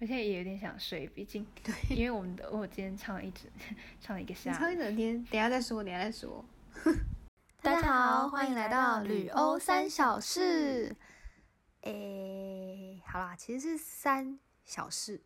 [0.00, 3.50] 我现在也有点想睡，毕竟 对，因为我们的我今天唱了一整
[4.00, 4.54] 唱了一个下午。
[4.54, 6.44] 唱一整天，等下再说，等下再说。
[7.60, 10.94] 大家好，欢迎来到旅欧三小事。
[11.80, 15.20] 诶，好啦，其实是三小事。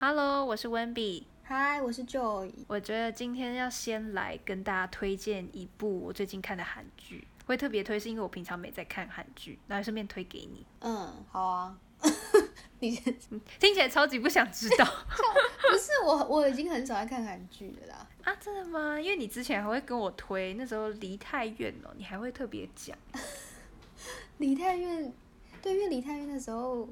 [0.00, 1.26] Hello，我是温比。
[1.54, 2.50] 嗨，我是 Joy。
[2.66, 10.64] 我觉得今天要先来跟大家推荐一部我最近看的韩剧，会特别推是因为我平常没在看韩剧，然后顺便推给你。
[10.80, 11.78] 嗯，好啊。
[12.80, 13.14] 你先
[13.60, 14.84] 听起来超级不想知道
[15.70, 18.08] 不是我，我已经很少在看韩剧了啦。
[18.24, 18.34] 啊？
[18.40, 18.98] 真的吗？
[18.98, 22.96] 因为你之前还会跟我推，那时候离太远了，你还会特别讲。
[24.38, 25.12] 离太远，
[25.60, 26.88] 对，因为离太远的时候，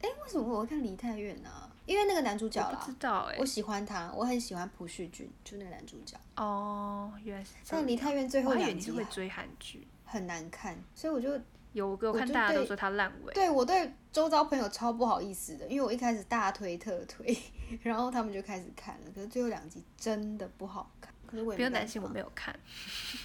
[0.00, 1.50] 哎，为什么我会看离太远呢、
[1.90, 6.16] 因为那个男主角啦我不知，道哎、我喜欢他，我很喜欢朴叙俊，就那个男主角。
[6.36, 7.82] 哦，原来是这样。
[7.82, 11.32] 但梨泰院最后两集会追韩剧，很难看，所以我就
[11.72, 13.34] 有我给我就对大家都说它烂尾。
[13.34, 17.36] 对我对周遭朋友超不好意思的，因为我一开始大推特推，
[17.82, 21.12] 然后他们就开始看了，可是最后两集真的不好看。
[21.26, 22.26] 可是我也不用担心，我没有。
[22.26, 22.54] 有看，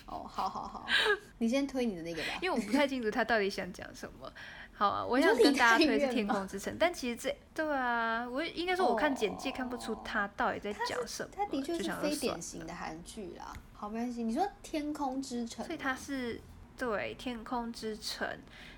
[0.08, 0.88] 哦，好好好，
[1.38, 2.39] 你先推你的那个吧。
[2.41, 4.31] 因为我不太清楚他到底想讲什么。
[4.77, 13.53] 好啊，我想跟大家推是《天空之城》，但其实这对啊，我应该说我看简介看不出哦他到底在讲什么，它的确就是想说非典型的韩剧啦。
[13.73, 14.23] 好，没关系。
[14.23, 16.41] 你说《天空之城》，所以它是
[16.77, 18.27] 对《天空之城》，《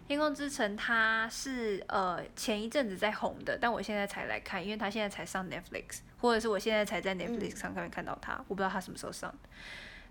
[0.07, 9.49] 天空之城》它是呃前一阵子在红的，但我现在才来看，因为它现在才上 Netflix，或者是我现在才在 Netflix 上面看到它，我不知道它什么时候上的。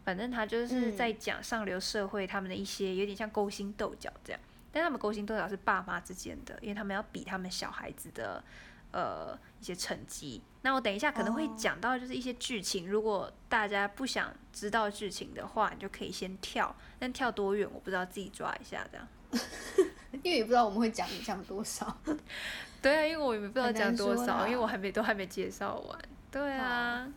[0.05, 4.41] 反正它就是在讲上流社会他们的一些有点像勾心斗角这样，
[4.77, 8.45] 但他们勾心斗角是爸妈之间的，因为他们要比他们小孩子的
[8.93, 10.43] 呃一些成绩。
[10.61, 19.09] 那我等一下可能会哦讲到就是一些剧情，如果大家不想知道剧情的话，你就可以先跳，但跳多远我不知道，自己抓一下这样。
[20.23, 21.99] 因为也不知道我们会讲讲多少。
[22.83, 25.99] 对啊，因为我也不知道讲多少，因为我还没都还没介绍完。
[26.31, 27.11] 对啊，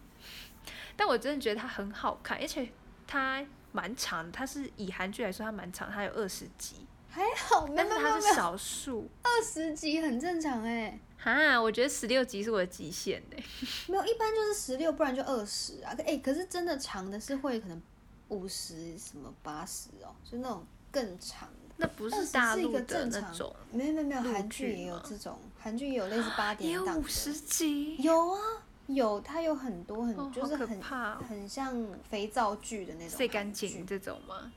[0.96, 2.70] 但我真的觉得它很好看，而且
[3.06, 9.10] 它蛮长的，它是以韩剧来说它蛮长，它有二十集，还好，没但是有没有没有，它是少数。
[9.24, 11.00] 二十集很正常哎。
[11.18, 13.44] 哈，我觉得十六集是我的极限呢。
[13.90, 15.94] 没有，一般就是十六，不然就二十啊。
[16.06, 17.82] 哎、可是真的长的是会可能
[18.30, 21.56] 五十什么八十哦，就那种更长的。
[21.82, 28.40] 那不是大陆的那种，没有没有没有，陆韩剧剧也有吗这种，韩剧也有类似八点档的五十集，有啊，
[28.88, 33.86] 有，它有很多很、哦就是很怕哦很像肥皂剧的那种，碎干净。
[33.86, 34.52] 这种吗？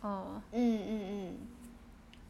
[0.00, 1.38] 哦，嗯嗯嗯，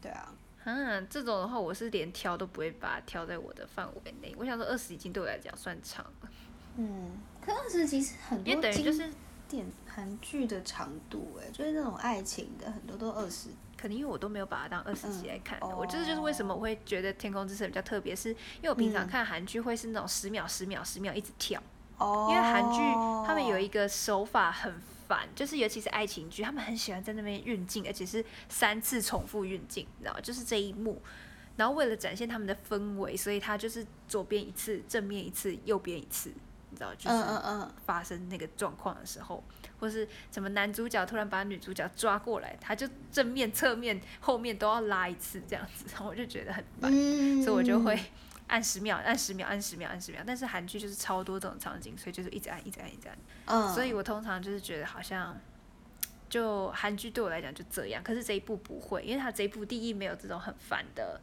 [0.05, 0.31] 对啊，
[0.65, 4.35] 啊，这种的话，我是连挑都不会把它挑在我的范围内。
[4.37, 6.05] 我想说，二十已经对我来讲算长。
[6.05, 6.29] 了，
[6.77, 9.11] 嗯，可二十集是很因为多经等于就是
[9.49, 19.07] 点韩剧的长度哎，就是那种爱情的很多都二十，可能因为我都没有把它当二十集嗯来看的，我这就是为什么哦我会觉得《天空之城》比较特别，是因为我平常嗯。
[19.07, 21.59] 看韩剧会是那种十秒、十秒、十秒一直跳，
[21.97, 22.81] 哦，因为韩剧
[23.25, 24.71] 他们有一个手法很
[25.07, 30.21] 烦，就是尤其是爱情剧，他们很喜欢在那边运镜，而且是三次重复运镜，你知道吗？
[30.21, 31.01] 就是这一幕。
[31.57, 36.29] 然后为了展现他们的氛围，所以他就是左边一次，正面一次，右边一次，
[36.69, 39.41] 你知道，就是发生那个状况的时候，
[39.79, 47.97] 或是什么男主角突然把女主角抓过来，他就正面、侧面、后面都要拉一次这样子，然后我就觉得很烦，嗯，所以我就会
[48.47, 50.21] 按十秒、按十秒、按十秒、按十秒。
[50.25, 53.17] 但是韩剧就是超多这种场景，所以就是一直按、一直按、一直按。
[53.45, 55.37] 嗯，所以我通常就是觉得好像。
[56.27, 61.21] 就韩剧对我来讲就这样，可是这一部不会，因为它这一部第一没有这种很烦的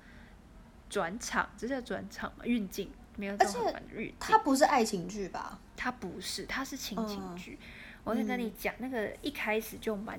[0.88, 4.16] 转场，这叫转场嘛，运镜没有这种很烦的运镜。
[4.21, 5.59] 它不是爱情剧吧？
[5.77, 7.59] 它不是，它是亲情嗯剧。
[8.05, 10.19] 我先跟你讲，那个一开始就蛮，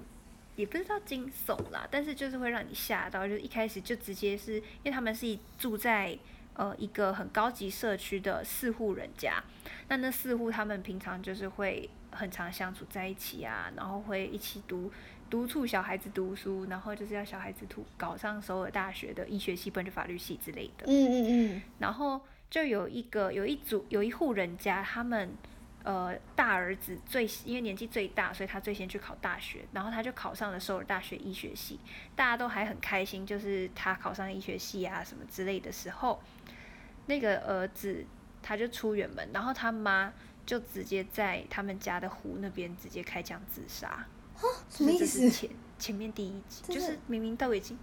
[0.58, 6.16] 也不知道惊悚啦，但是就是会让你吓到，就是一开始就直接是因为他们是住在
[6.56, 9.44] 呃一个很高级社区的四户人家，
[9.88, 14.92] 那那四户他们平常就是会很常相处在一起啊，然后会一起读
[15.30, 20.86] 督促小孩子读书，然后就是要小孩子读考上首尔大学的医学系，不然就法律系之类的。
[20.86, 25.36] 嗯嗯嗯，然后就有一个有一组有一户人家，他们
[25.84, 31.80] 呃大儿子最因为年纪最大，所以他最先去考大学，然后他就考上了首尔大学医学系，
[32.16, 36.22] 大家都还很开心，就是他考上医学系啊什么之类的时候，
[37.06, 38.06] 那个儿子
[38.42, 40.14] 他就出远门，然后他妈
[40.46, 44.06] 就直接在他们家的湖那边直接开枪自杀。
[44.70, 45.30] 什么意思？
[45.30, 47.78] 前前面第一集，就是是明明都已经，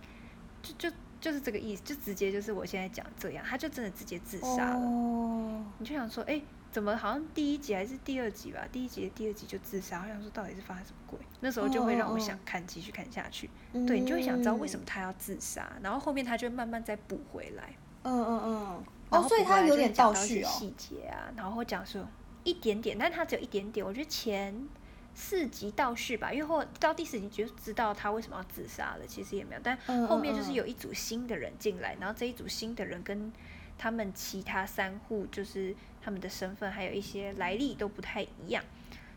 [0.62, 4.76] 就就就是这个意思，就直接就是我现在讲这样，他就真的直接自杀了。
[4.76, 8.66] 哦，你就想说，哎、怎么好像第一集还是第二集吧？
[8.70, 11.18] 第一集、第二集就自杀，好像说到底是发生什么鬼？
[11.40, 13.48] 那时候就会让我想看，继续看下去。
[13.72, 17.74] 对你就会想知道为什么他要自杀，然后后面他就慢慢再补回来。
[18.02, 18.84] 嗯嗯嗯。
[19.10, 22.06] 哦，所以他有点倒叙细节啊，然后会讲说
[22.44, 23.84] 一点点，但他只有一点点。
[23.84, 24.68] 我觉得前
[25.14, 29.06] 四集倒叙吧，因为后到第四集就知道他为什么要自杀了。
[29.06, 29.76] 其实也没有，但
[30.06, 33.32] 后面就是有一组新的人进来，然后这一组新的人跟
[33.76, 38.62] 他们其他三户就是他们的身份还有一些来历都不太一样，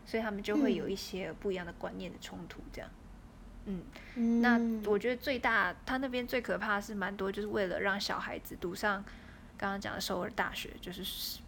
[0.04, 2.60] 所以他们就会有一些不一样的观念的冲突。
[2.72, 2.90] 这样，
[3.66, 4.58] 嗯，那
[4.90, 9.04] 我觉得最大他那边最可怕是蛮多，就是为了让小孩子读上。
[9.56, 11.38] 刚刚讲的首尔大学就是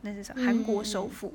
[0.00, 0.44] 那是什么？
[0.44, 1.34] 韩国首府，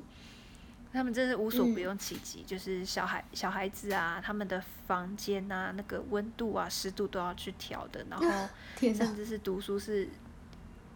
[0.92, 8.48] 他们真是无所不用其极，就是小孩小孩子啊，他们的房间啊，那个温度啊、湿度都要去调的，然后
[8.78, 10.08] 甚至是读书是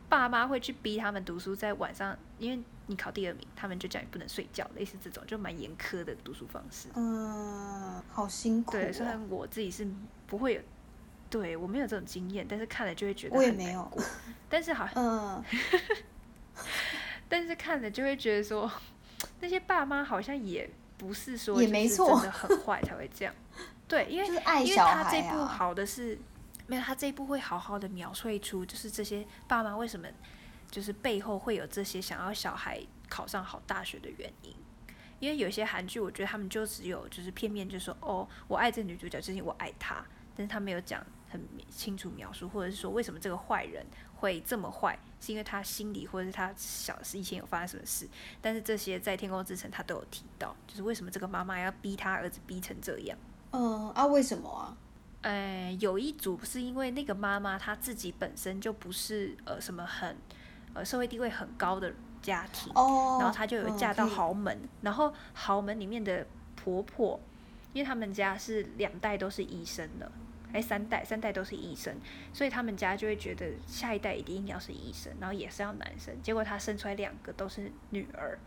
[0.08, 6.88] 爸妈会去逼他们读书，在晚上，因为你考第二名，他们就讲你不能睡觉，类似这种就蛮严苛的读书方式。
[6.94, 8.73] 嗯，好辛苦。
[8.73, 9.87] 对，虽然我自己是
[10.26, 10.61] 不会有。
[11.32, 14.05] 对我没有这种经验，但是看了就会觉得我也没有过。
[14.50, 15.43] 但是好，嗯，
[17.26, 18.70] 但是看了就会觉得说，
[19.40, 20.69] 那些爸妈好像也
[20.99, 23.34] 不是说也没错，真的很坏才会这样。
[23.88, 26.19] 对，因为因为他这部好的是
[26.67, 30.06] 没有，他这一部会好好的描绘出，就是这些爸妈为什么
[30.70, 34.55] 就是背后会有这些想要小孩考上好大学的原因。
[35.19, 40.05] 因为有些韩剧，我觉得他们就只有就是片面就说哦，我爱这女主角，就是我爱她，
[40.37, 41.02] 但是他没有讲。
[41.32, 41.40] 很
[41.70, 43.84] 清楚描述，或者是说为什么这个坏人
[44.17, 48.06] 会这么坏，是因为他心里或者是他小时以前有发生什么事。
[48.43, 53.17] 但是这些在《天空之城》他都有提到，就是为什么这个妈妈要逼他儿子逼成这样。
[53.52, 54.76] 嗯啊，为什么啊？
[55.23, 60.17] 呃，有一组是因为那个妈妈她自己本身就不是呃什么很
[60.75, 66.26] 呃社会地位很高的家庭，哦，然后她就有嫁到豪门，然后豪门里面的
[66.56, 67.20] 婆婆，
[67.73, 70.11] 因为他们家是两代都是医生的。
[70.53, 71.95] 哎，三代三代都是医生，
[72.33, 76.15] 所以他们家就会觉得下一代一定要是医生，然后也是要男生。
[76.23, 78.39] 结果她生出来两个都是女儿，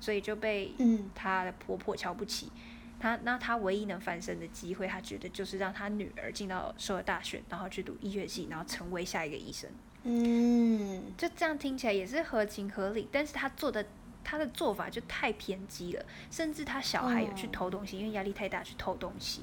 [0.00, 0.74] 所以就被
[1.14, 2.50] 她的婆婆瞧不起。
[2.98, 9.70] 她那她唯一能翻身的机会，她觉得就是让她女儿进到首尔大学，然后去读医学系，然后成为下一个医生。
[10.04, 13.86] 嗯，就这样听起来也是合情合理，但是她做的
[14.24, 19.42] 他的做法就太偏激了，甚至他小孩有去偷东西，因为压力太大去偷东西。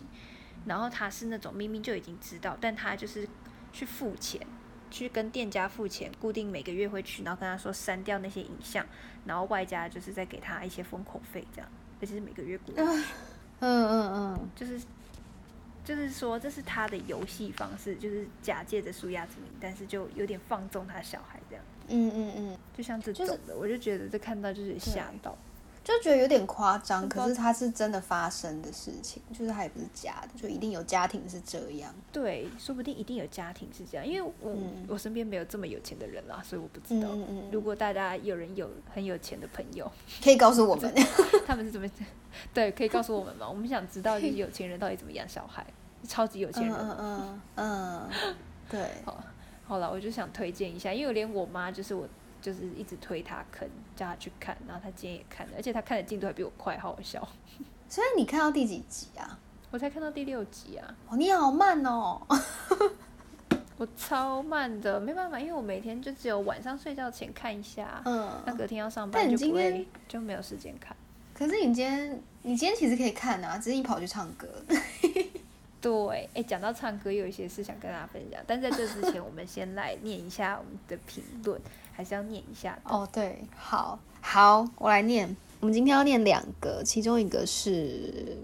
[0.70, 3.28] 然后他是那种明明就已经知道，但他就是
[3.74, 4.40] 去付钱，
[4.92, 8.86] 去跟店家付钱，固定每个月会去，然后跟他说删掉那些影像，
[9.26, 11.68] 然后外加就是再给他一些封口费这样，
[12.00, 12.86] 而且是每个月固定。
[12.86, 14.80] 嗯嗯嗯，就是
[15.84, 21.66] 就是说这是他的游戏方式，就是假借着苏亚之名，但是就有点放纵他小孩这样。
[21.88, 25.36] 嗯嗯嗯，就像这种的，我就觉得这看到就是吓到。
[25.90, 31.94] 就觉得有点夸张，可是它是真的发生的事情，就是它也不是假的，就一定有家庭是这样。
[32.12, 34.56] 对，说不定一定有家庭是这样，因为我
[34.88, 37.10] 我身边没有这么有钱的人啦，所以我不知道。
[37.12, 39.92] 嗯如果大家有人有很有钱的朋友，
[40.24, 40.94] 可以告诉我们
[41.48, 41.90] 他们是怎么？
[42.54, 43.50] 对，可以告诉我们吗？
[43.50, 45.66] 我们想知道就是有钱人到底怎么养小孩，
[46.08, 46.76] 超级有钱人。
[46.76, 48.10] 嗯嗯嗯，
[48.70, 48.80] 对。
[49.04, 49.24] 好，
[49.66, 52.08] 好了，我就想推荐一下，因为连我妈就是我。
[52.42, 57.28] 就是一直推他坑，叫他去看，然后他今天也看了，而且他看的进度还比我快，好好笑。
[57.90, 59.40] 所以你看到第几集啊？
[59.72, 60.96] 我才看到第六集啊！
[61.10, 62.20] 哦，你好慢哦！
[63.78, 70.98] 我超慢的，没办法，因为我每天就只有晚上睡觉前看一下，嗯，那隔天要上班就不会就没有时间看。
[71.36, 74.48] 可是你今天，你今天其实可以看啊，只是你跑去唱歌。
[75.80, 81.62] 对，哎，讲到唱歌，又有一些事想跟大家分享，但在这之前，我们先来念一下我们的评论。
[82.00, 85.36] 还是要念一下的哦，对，好，好，我来念。
[85.60, 88.38] 我们今天要念两个，其中一个是，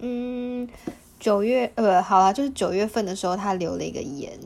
[0.00, 0.68] 嗯，
[1.18, 4.38] 九月，呃，好了，就是九月份的时候，他留了一个言。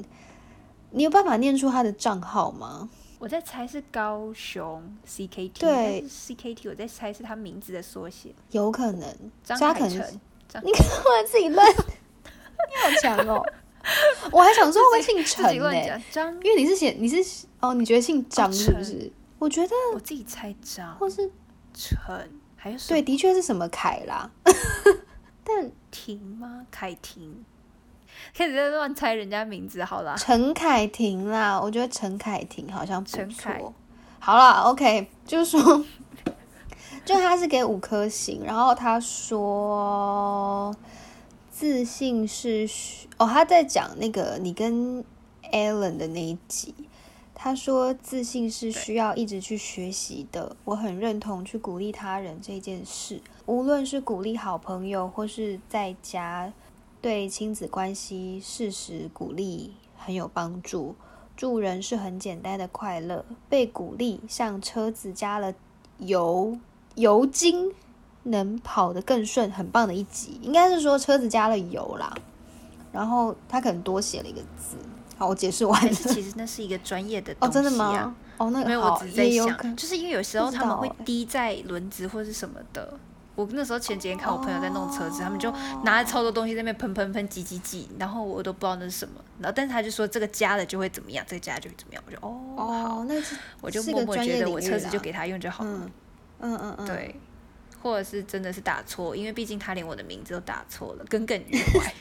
[0.92, 2.88] 你有办法念出他的账号吗？
[3.18, 9.12] 我在猜是高雄 CKT，对，CKT，我在猜是他名字的缩写，有可能，
[9.42, 9.98] 张凯成，
[10.62, 13.44] 你看我自己乱， 你好强哦。
[14.32, 19.10] 我还想说会姓陈呢，张，因为你是写你是哦，你觉得姓张是不是？
[19.38, 21.30] 我觉得我自己猜张，或是
[21.72, 21.96] 陈，
[22.56, 24.30] 还有对，的确是什么凯啦，
[25.44, 26.66] 但婷吗？
[26.70, 27.44] 凯婷，
[28.34, 33.74] 开始在乱猜人家名字，好啦，陈凯婷啦，我觉得陈凯婷好像不错。
[34.18, 35.84] 好了，OK，就是说，
[37.04, 40.74] 就他是给五颗星，然后他说。
[41.58, 45.02] 自信是需哦，他在讲那个你跟
[45.50, 46.75] Alan 的那一集，
[47.34, 56.52] 他说自信是需要一直去学习的，我很认同去鼓励他人这件事，无论是鼓励好朋友或是在家，
[57.00, 60.94] 对亲子关系适时鼓励很有帮助。
[61.38, 65.54] 助人是很简单的快乐，被鼓励像车子加了
[65.96, 66.58] 油
[66.96, 67.72] 油精，
[68.26, 70.38] 能跑得更顺，很棒的一集。
[70.42, 72.12] 应该是说车子加了油啦，
[72.92, 74.76] 然后他可能多写了一个字。
[75.18, 75.92] 好，我解释完了。
[75.92, 78.14] 其实那是一个专业的 哦，真的吗？
[78.38, 82.92] 哦，那个没有，我只是在想，就是因为有时候他们会滴在轮子或是什么的。
[83.35, 85.52] 我那时候前几天看我朋友在弄车子，他们就
[85.85, 89.14] 拿着超多东西在那边喷喷喷挤挤挤，然后我都不知道那是什么。
[89.38, 92.02] 然后但是他就说这个加了就会怎么样，这个加了就会怎么样。
[92.06, 92.64] 我就哦好，
[93.00, 95.71] 哦，那是我就默默觉得我车子就给他用就好了。
[95.71, 95.90] 嗯
[96.40, 97.14] 嗯嗯嗯，对，
[97.86, 101.94] 或者是真的是打错，因为毕竟他连我的名字都打错了，耿耿于怀。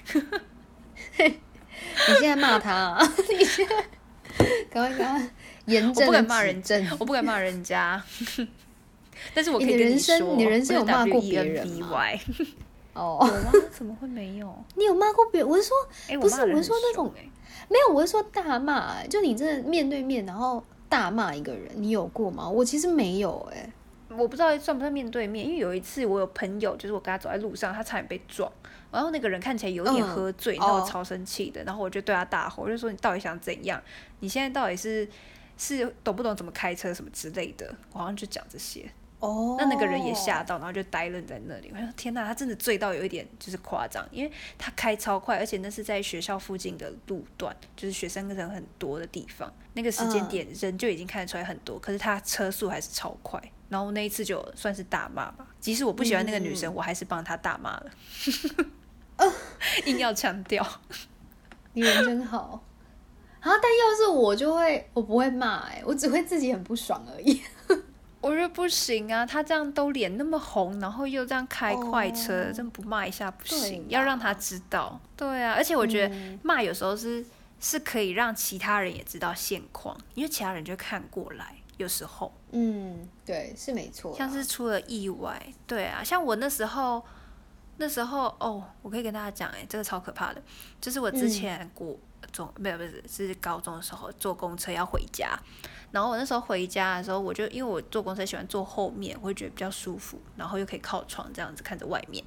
[1.28, 3.76] 你现在骂他、啊， 你现在
[4.70, 5.30] 赶快给他
[5.66, 6.98] 严我不敢骂人指正。
[7.00, 8.02] 我不敢骂人家，
[9.34, 11.90] 但是我可你以跟的人生说，你的人生有骂过别人吗
[12.94, 13.52] 哦，有吗？
[13.72, 14.66] 怎么会没有？
[14.76, 15.50] 你有骂过别人？
[15.50, 15.76] 我是说，
[16.08, 17.12] 哎、不是我是说那种
[17.70, 22.50] 没有，我是说大骂、欸，就你真的面对面，然后大骂一个人，你有过吗？
[22.50, 23.70] 我其实没有、哎，
[24.18, 28.52] 我不知道算不算面对面，因为有一次我有朋友，就是我跟他走在路上，他差点被撞，
[28.92, 33.82] 然后那个人看起来有点喝醉，然后我超生气的，然后我就对他大吼，我就说你到底想怎样？
[34.20, 35.08] 你现在到底是
[35.58, 37.74] 是懂不懂怎么开车什么之类的？
[37.94, 38.90] 我好像就讲这些，
[39.26, 41.72] 哦，那那个人也吓到，然后就呆愣在那里。
[41.74, 53.42] 我说天哪，他真的醉到有一点就是夸张，因为他开超快，而且那是在学校附近的路段，就是学生人很多的地方，那个时间嗯点人就已经看得出来很多，可是他车速还是超快。
[53.68, 57.92] 然后那一次就算是大骂吧，即使我不喜欢那个女生，我还是帮她大骂了，
[59.86, 60.66] 硬要强调。
[61.74, 62.64] 你人真好。
[63.40, 63.52] 啊！
[63.62, 67.40] 但要是我就会，我不会骂，哎，我只会自己很不爽而已。
[68.26, 75.00] 我觉得不行啊，他这样都脸那么红，然后又这样开快车，哦真不骂一下不行，啦要让他知道。
[75.16, 77.24] 对啊，而且我觉得嗯骂有时候是
[77.60, 81.56] 是可以让其他人也知道现况，因为其他人就看过来。
[81.78, 84.16] 有时候嗯，对，是没错。
[84.18, 87.04] 像是出了意外，对啊，像我那时候。
[87.78, 90.42] 那时候哦，我可以跟大家讲，哎，这个超可怕的，
[90.80, 92.00] 就是我之嗯前国
[92.36, 95.40] 中、没有不是是高中的时候坐公车要回家，
[95.92, 102.22] 然后我那时候回家的时候，我就因为我坐公车喜欢坐后面，我会觉得比较舒服，然后又可以靠窗这样子看着外面。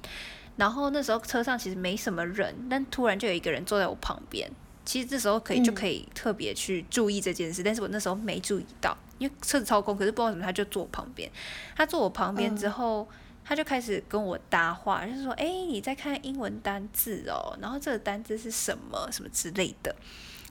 [0.57, 4.49] 然后那时候车上其实没什么人，但突然就有一个人坐在我旁边。
[4.85, 11.29] 其实这时候可以嗯就可以特别去注意这件事，但是我那时候没注意到，因为车子超空，可是不知道为什么他就坐我旁边。
[11.75, 13.07] 他坐我旁边之后，
[13.49, 19.95] 他就开始跟我搭话，就是说：“哎、你在看英文单字哦，然后这个单字是什么什么之类的。”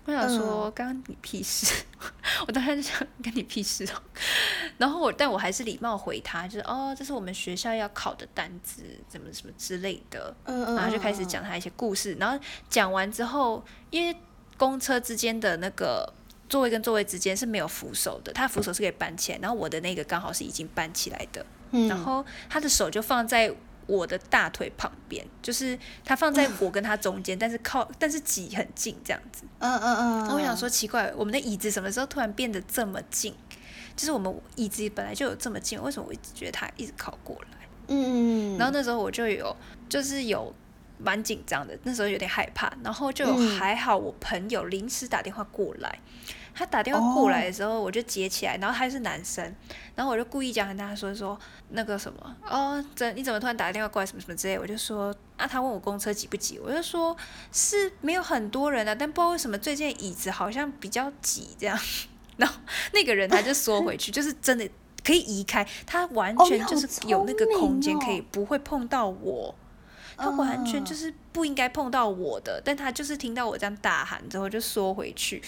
[0.04, 1.84] 我想说，刚刚你屁事！
[2.48, 4.02] 我当时就想跟你屁事哦。
[4.78, 10.34] 然后我，但我还是礼貌回他，就是哦，这是我们学校要考的单字，怎么什么之类的。
[10.46, 12.36] 嗯嗯，然后就开始讲他一些故事，然后
[12.68, 14.16] 讲完之后，因为
[14.56, 16.12] 公车之间的那个
[16.48, 23.54] 座位跟座位之间是没有扶手的，他扶手是可以搬起来，然后我的那个刚好是已经搬起来的，嗯，然后他的手就放在
[23.86, 29.44] 我的大腿旁边，就是他放在我跟他中间，但是靠但是挤很近这样子。
[29.58, 33.34] 嗯嗯嗯，然后我想说奇怪，我们的椅子什么时候突然变得这么近？
[33.96, 37.58] 就是我们椅子本来就有这么近，为什么我一直觉得他一直靠过来？
[37.88, 39.56] 嗯，嗯嗯，然后那时候我就有，
[39.88, 40.54] 就是有
[40.98, 45.98] 蛮紧张的，那时候有点害怕，然后就还好我朋友临时打电话过来，
[46.58, 49.54] 他打电话过来的时候我就接起来，然后他是男生，
[49.94, 51.38] 然后我就故意讲跟他说说
[51.70, 57.16] 那个什么哦，怎你怎么突然打电话过来什么什么之类，我就说啊，他问我公车挤不挤，我就说
[57.52, 61.78] 是没有很多人啊，但不知道为什么最近椅子好像比较挤这样，
[62.36, 62.56] 然后
[62.92, 64.68] 那个人他就缩回去，就是真的。
[65.04, 69.54] 可以移开，他完全就是有那个空间可以哦不会碰到我，
[70.18, 70.96] 他完全就嗯。
[70.96, 75.40] 是不应该碰到我的，但他就是听到我这样大喊之后就缩回去，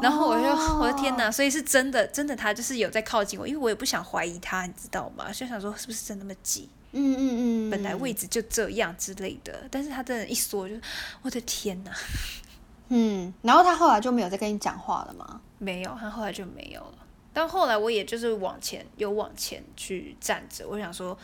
[0.00, 5.30] 然后我就、我的天哪，所以是真的真的他就是有在靠近我，因为我也不想怀疑他，你知道吗？
[5.32, 10.74] 就想说是不是真那么挤，嗯嗯嗯，本来位置就这样之类的，但是他真的一缩就
[11.20, 11.92] 我的天哪，
[12.88, 15.40] 嗯，然后他后来就没有再跟你讲话了吗？
[15.58, 16.94] 没有，他后来就没有了。
[17.34, 21.16] 但后来我也就是往前，有往前去站着，我想说，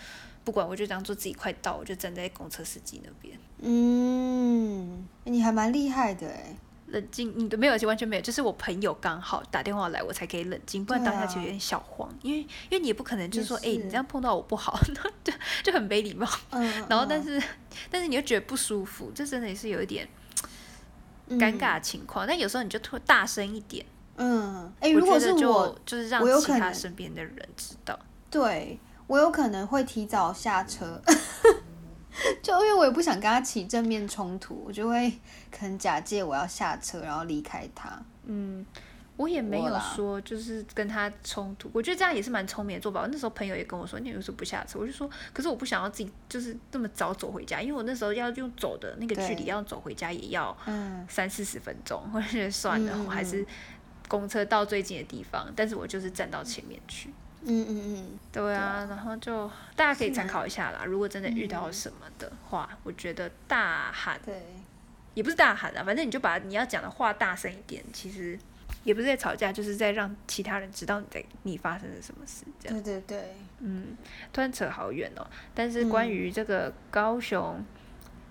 [0.44, 3.38] 不管我就当做自己快到，我就站在公车司机那边。
[3.60, 6.56] 嗯，你还蛮厉害的哎。
[6.88, 14.78] 冷静，你都没有，完全没有，就是我朋友刚好打电话来，我才可以冷静，不然当下其实有点小慌，因为因为你也不可能就是说，哎、你这样碰到我不好，
[15.24, 17.46] 就就很没礼貌，嗯， 然后但是是
[17.90, 20.08] 但是你又觉得不舒服，这真的也是有一点
[21.28, 21.38] 嗯。
[21.38, 23.84] 尴尬的情况，但有时候你就突大声一点，
[24.16, 27.98] 嗯，如果是我就，就是让其他身边的人知道。
[28.30, 31.00] 对我有可能会提早下车，
[32.42, 35.10] 就因为我也不想跟他起正面冲突，我就会
[35.50, 38.00] 可能假借我要下车，然后离开他。
[38.24, 38.64] 嗯，
[39.16, 43.08] 我也没有说就是跟他冲突，我觉得这样也是蛮聪明的做法。
[43.10, 44.78] 那时候朋友也跟我说，你为什么不下车？
[44.78, 53.46] 我就说，可是我不想要自己就是这么早走回家，因为我那时候要用走的那个距离要走回家也要嗯三四十分钟， 我就觉得算了，我还是
[54.08, 57.08] 公车到最近的地方，但是我就是站到前面去。
[57.08, 60.84] 嗯嗯嗯嗯，对啊，然后就大家可以参考一下啦。
[60.84, 64.42] 如果真的遇到嗯什么的话，我觉得大喊对，
[65.14, 67.82] 也不是大喊啊，反正你就把你要讲的话大声一点。
[67.92, 68.38] 其实
[68.84, 72.44] 也不是在吵架，就是在让其他人知道你在你发生了什么事。
[72.60, 73.36] 这样，对对对。
[73.60, 73.96] 嗯，
[74.32, 75.26] 突然扯好远哦。
[75.54, 77.64] 但是关于这个高雄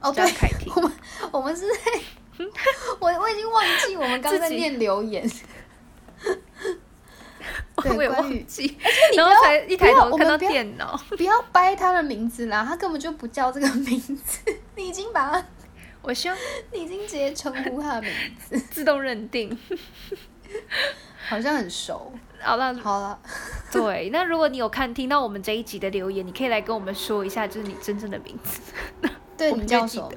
[0.01, 0.25] 哦，对
[0.75, 0.91] 我们
[1.31, 2.45] 我们是在，
[2.99, 5.25] 我我已经忘记我们刚刚在念留言。
[7.83, 8.77] 对 我也关于忘记，
[9.15, 14.39] 然后才一抬头看到电脑， 不要掰他的名字啦，他根本就不叫这个名字，
[14.75, 15.45] 你已经把他，
[16.01, 16.37] 我希望
[16.71, 19.57] 你已经直接称呼他的名字，自动认定。
[21.27, 22.13] 好像很熟。
[22.39, 23.19] 好了，好了，
[23.71, 28.61] 对，那如果你有看听到我们这一集的留言，你可以来跟我们说一下，就是你真正的名字。
[29.37, 30.09] 对你叫什么？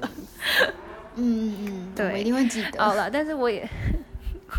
[1.15, 2.81] 嗯嗯嗯，对我一定会记得。
[2.81, 3.67] 好了，但是我也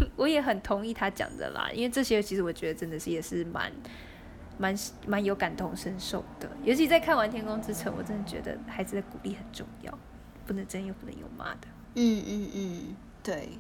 [0.17, 3.73] 我也很同意他讲的啦，因为这些其实我觉得真的是也是蛮
[4.59, 9.99] 蛮蛮有感同身受的，尤其在看完《天空之城》，我真的觉得孩子的鼓励很重要，
[10.47, 11.69] 不能真又不能有骂的。
[11.95, 13.51] 嗯嗯嗯，对。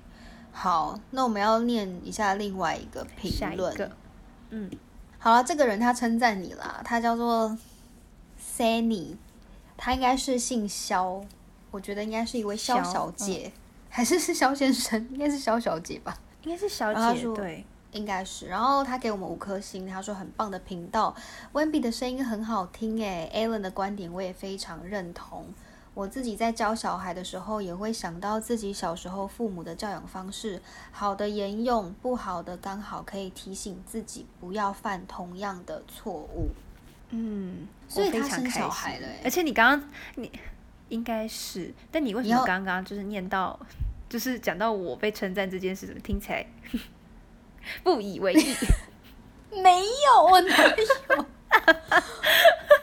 [0.55, 3.91] 好，那我们要念一下另外一个评论。
[4.51, 4.71] 嗯，
[5.19, 7.57] 好了，这个人他称赞你啦，他叫做
[8.39, 9.17] Sunny，
[9.79, 11.25] 他应该是姓肖，
[11.71, 13.51] 我觉得应该是一位肖肖小姐，
[13.95, 14.99] 还是是肖先生？
[15.13, 16.17] 应该是肖小姐吧。
[16.45, 21.15] 应该是小姐，对，应该是，然后他给我们五颗星，他说很棒的频道
[21.53, 25.45] ，Wendy 的声音很好听诶 a l a n 的观点我也非常认同。
[25.95, 36.49] 我自己在教小孩的时候，也会想到自己小时候父母的教养方式，好的沿用，不好的刚好可以提醒自己不要犯同样的错误。
[37.11, 40.33] 嗯，所以他生小孩了欸而且你刚刚你
[40.93, 43.59] 应该是，但你为什么刚刚就是念到，
[44.09, 46.47] 就是讲到我被称赞这件事，怎么听起来
[47.83, 48.55] 不以为意？
[49.63, 51.27] 没有，我哪有？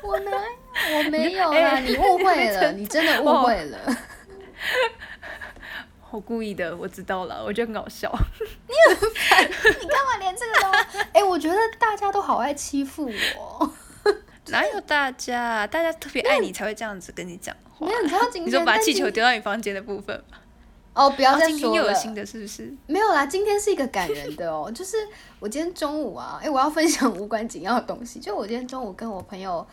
[0.02, 0.98] 我哪有？
[0.98, 3.78] 我没有啦，哎你误会了，你真的误会了。
[6.12, 8.12] 我故意的，我知道了，我觉得很搞笑。
[8.68, 10.72] 你干嘛连这个都？
[11.14, 13.72] 哎、我觉得大家都好爱欺负我。
[14.52, 15.66] 哪有大家？
[15.68, 17.94] 大家特别爱你才会这样子跟你讲话没。
[17.94, 20.38] 有，你知道今天你说把气球丢到你房间的部分吗？
[20.94, 21.76] 哦，不要哦今天再说了。
[21.78, 22.74] 又有新的，是不是？
[22.88, 24.98] 没有啦，今天是一个感人的哦， 就是
[25.40, 28.20] 我今天中午啊，哎，我要分享无关紧要的东西。
[28.20, 29.66] 就我今天中午跟我朋友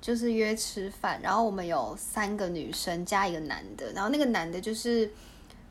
[0.00, 5.08] 就是约吃饭，然后我们有三个女生加一个男的，然后那个男的就是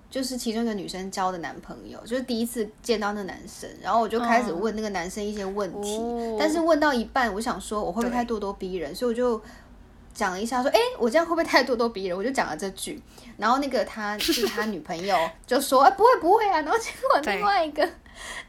[0.10, 9.42] 就是其中一个女生交的男朋友，就是第一次见到那男生，然后我就开始问那个男生一些问题，哦但是问到一半，我想说我会不会太咄咄逼人，所以我就。
[10.12, 13.02] 讲了一下，说：“哎、我这样会不会太咄咄逼人？”我就讲了这句，
[13.38, 15.16] 然后那个他 就是他女朋友
[15.48, 17.88] 就说：“哎、不会不会啊。”然后结果另外一个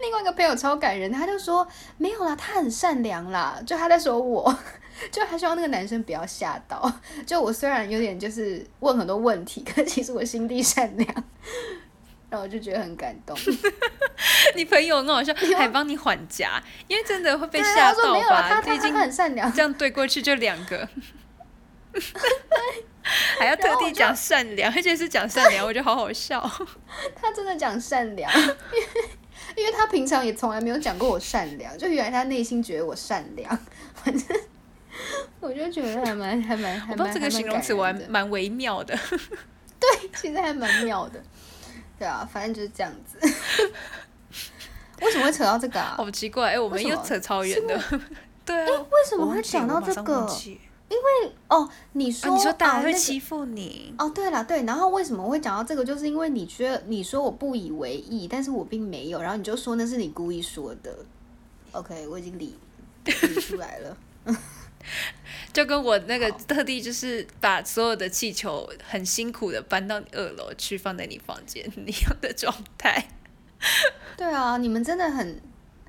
[0.00, 1.64] 另外一个朋友超感人，他就说
[1.96, 4.52] ：“没有啦，他很善良啦。”就他在说我，
[5.10, 6.92] 就他希望那个男生不要吓到。
[7.26, 11.08] 就我虽然有点就是问很多问题， 可是其实我心地善良，
[12.28, 13.36] 然后我就觉得很感动。
[14.54, 18.48] 你朋友那好笑，还帮你缓夹，因为真的会被对吓到吧？
[18.48, 20.88] 他他毕竟他很善良，这样对过去就两个，
[23.38, 26.40] 还要特地讲善良，而且是讲善良，我觉得好好笑。
[27.14, 28.56] 他真的讲善良，因为
[29.56, 33.58] 因为他平常也从来没有讲过我善良，就原来他内心觉得我善良，
[33.94, 34.36] 反正
[35.40, 38.96] 我就觉得还蛮还蛮还蛮这个形容词我还还蛮微妙的。
[39.80, 41.22] 对其实还蛮妙的，
[41.98, 43.18] 对啊，反正就是这样子。
[45.00, 45.94] 为什么会扯到这个啊？
[45.96, 47.80] 好奇怪，哎、我们又扯超远的。
[48.44, 50.28] 对啊，为什么会讲到这个
[50.88, 51.32] 因为？
[51.48, 55.82] 哦，你说、啊，你说大家会欺负你，哦，对了，对，然后为什么会讲到这个？
[55.82, 60.94] 就是因为你觉得你说我不以为意，但是我并没有，然后你就说那是你故意说的。
[61.72, 62.58] OK，我已经理
[63.04, 63.96] 理出来了。
[65.52, 73.08] 就跟我那个特地就是把所有的气球很辛苦的搬到你二楼去，放在你房间一样的状态。
[74.16, 75.40] 对啊，你们真的很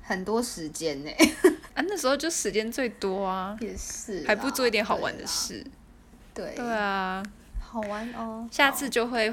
[0.02, 1.10] 很多时间呢。
[1.74, 5.26] 啊，那时候就时间最多啊，也是，还不做一点好玩的。
[5.26, 5.64] 事。
[6.34, 7.22] 对对啊，
[7.60, 8.48] 好玩哦。
[8.50, 9.32] 下次就会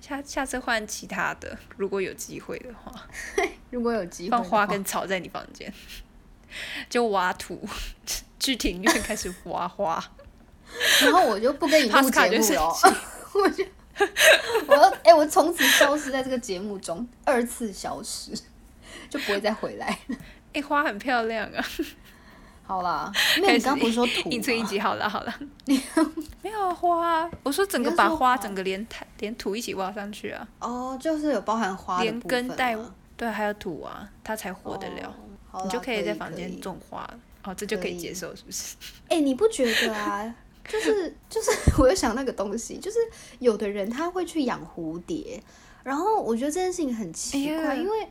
[0.00, 3.08] 下下次换其他的，如果有机会的话。
[3.70, 5.70] 如果有机会，放花跟草在你房间，
[6.88, 7.68] 就挖土，
[8.38, 10.02] 去庭院开始挖花，
[11.02, 12.74] 然后我就不跟你录 节目了，
[13.34, 13.64] 我就
[14.66, 18.32] 我要哎，我从此消失在这个节目中，二次消失，
[19.08, 19.98] 就不会再回来。
[20.52, 21.64] 哎，花很漂亮啊。
[22.66, 24.28] 好啦，那你刚不是说土？
[24.28, 25.32] 一寸一集，好了好了。
[26.42, 30.46] 没有花，我说整个把花整个连台连土一起挖上去啊。
[30.58, 32.76] 哦，就是有包含花连根带
[33.16, 35.14] 对，还有土啊，它才活得了。
[35.64, 37.08] 你就可以在房间种花
[37.46, 38.76] 哦，这就可以接受，是不是？
[39.08, 40.34] 哎，你不觉得啊？
[40.68, 42.98] 就是就是， 我又想那个东西，就是
[43.38, 45.42] 有的人他会去养蝴蝶，
[45.84, 48.08] 然后我觉得这件事情很奇怪，因为。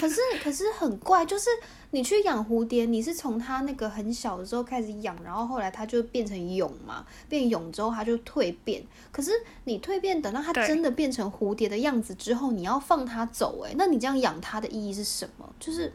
[0.00, 1.50] 可是，可是很怪，就是
[1.90, 8.82] 你去养蝴蝶，你是从它那个很小的时候开始养，然后后来它就变成蛹嘛，变蛹之后它就蜕变。
[9.12, 9.30] 可是
[9.64, 15.46] 你蜕变，等到它真的变成蝴蝶的样子之后，你要放它走，哎，那你这样养它的意义是什么？
[15.60, 15.92] 就是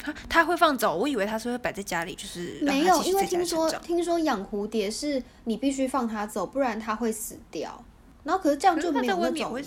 [0.00, 0.96] 它它会放走？
[0.96, 7.84] 我以为他是会摆在家里，就是没有，因为听说听说养蝴蝶是你必须放它走，不然它会死掉。
[8.24, 9.60] 然后可是这样就没有那种。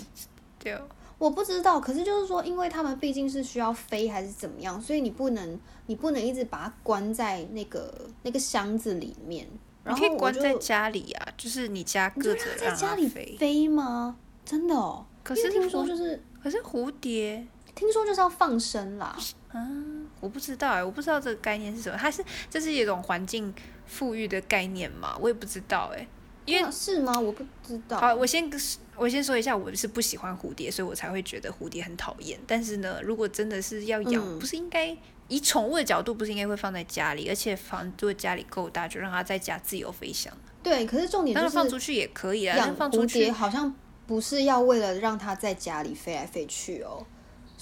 [1.18, 9.46] 我不知道，可是就是说，因为他们毕竟是需要飞还是怎么样，所以你不能，你不能一直把它关在那个那个箱子里面。
[9.86, 14.16] 你可以关在家里啊，就是你家搁着在家里飞吗？
[14.44, 15.06] 真的哦。
[15.22, 19.16] 可是听说就是，可是蝴蝶听说就是要放生啦。
[19.52, 21.98] 嗯，我不知道哎，我不知道这个概念是什么。
[21.98, 23.52] 它是这是一种环境
[23.86, 25.16] 富裕的概念嘛？
[25.20, 26.06] 我也不知道哎。
[26.44, 27.18] 因为是吗？
[27.20, 28.00] 我不知道。
[28.00, 28.50] 好，我先
[28.96, 32.38] 我先说一下，我是不喜欢蝴蝶，所以我才会觉得蝴蝶很讨厌。
[32.46, 34.96] 但是呢，如果真的是要养，不是应该
[35.28, 40.36] 以宠物的角度，不是应该会放在家里，而且房如果家里够大，就让它在家自由飞翔。
[40.64, 42.56] 对，可是重点就是放出去也可以啊。
[42.56, 43.72] 养蝴蝶好像
[44.08, 47.06] 不是要为了让它在家里飞来飞去哦，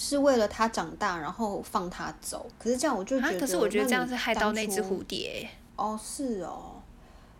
[0.03, 2.49] 是为了它长大然后放它走。
[2.59, 5.47] 可是这样我就觉得，可是我觉得这样是害到那只蝴蝶。
[5.77, 6.81] 哦，是哦。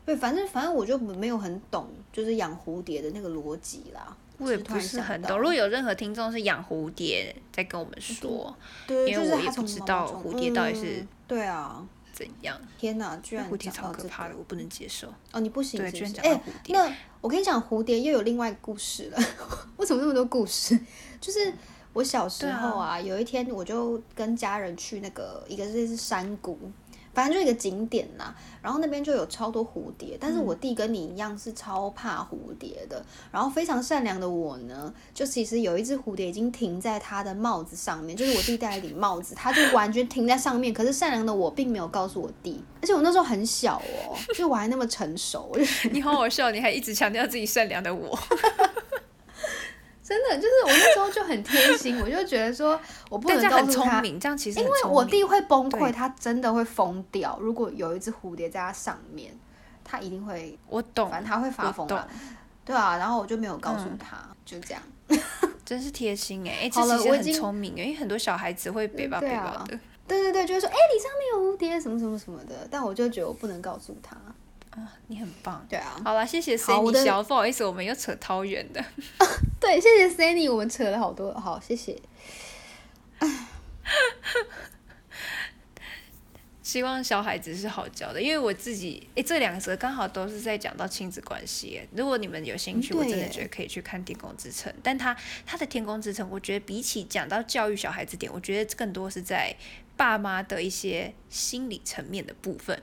[0.05, 4.15] 对，反正反正我就没有很懂，就是养蝴蝶的那个逻辑啦。
[4.37, 5.39] 我也不是很懂。
[5.39, 8.55] 如果有任何听众是养蝴蝶，再跟我们说，
[8.87, 12.59] 对，因为我也不知道蝴蝶到底是对啊怎样。
[12.79, 15.09] 天哪，居然蝴蝶超可怕的，我不能接受。
[15.33, 16.75] 哦，你不行，对，居然讲蝴蝶。
[16.75, 19.19] 那我跟你讲，蝴蝶又有另外故事了。
[19.77, 20.79] 为什么那么多故事？
[21.21, 21.53] 就是
[21.93, 26.59] 我小时候啊，有一天我就跟家人去那个一个类似山谷。
[27.13, 45.51] 反正就一个景点呐，然后那边就有超多蝴蝶，但是我弟跟你一样是超怕蝴蝶的，然后非常善良的我呢，就其实有一只蝴蝶已经停在他的帽子上面，就是我弟戴了顶帽子，他就完全停在上面，可是善良的我并没有告诉我弟，而且我那时候很小哦，就我还那么成熟，
[45.91, 48.17] 你好好笑，你还一直强调自己善良的我。
[50.11, 57.39] 真的就是我那时候就很贴心， 我就觉得说我不能告诉他，这样其实因为我弟会崩溃，他真的会疯掉。
[57.41, 59.33] 如果有一只蝴蝶在他上面，
[59.85, 62.09] 他一定会，我懂，反正他会发疯的。
[62.65, 64.83] 对啊，然后我就没有告诉他，就这样。
[65.65, 69.79] 真是贴心哎，哎， 其实很聪明因为很多小孩子会别吧别吧的。
[70.09, 74.17] 对对对，就是说，哎，你上面有蝴蝶，什么什么什么的，但我就觉得我不能告诉他。
[74.71, 75.67] 啊，你很棒。
[75.69, 78.85] 对啊，好了，谢谢 Sunny 小，不好意思，我们又扯超远的。
[79.61, 81.99] 对，谢谢 Sunny，我们扯了好多，好，谢谢。
[86.63, 91.81] 希望小孩子是好教的，因为我自己，哎，这两则刚好都是在讲到亲子关系。
[91.97, 99.53] 如果你们有兴趣，我真的觉得可以去看《天空之城》，但他他的《天空之城》，我觉得比起讲到教育小孩子点，我觉得更多是在
[99.97, 102.81] 爸妈的一些心理层面的部分。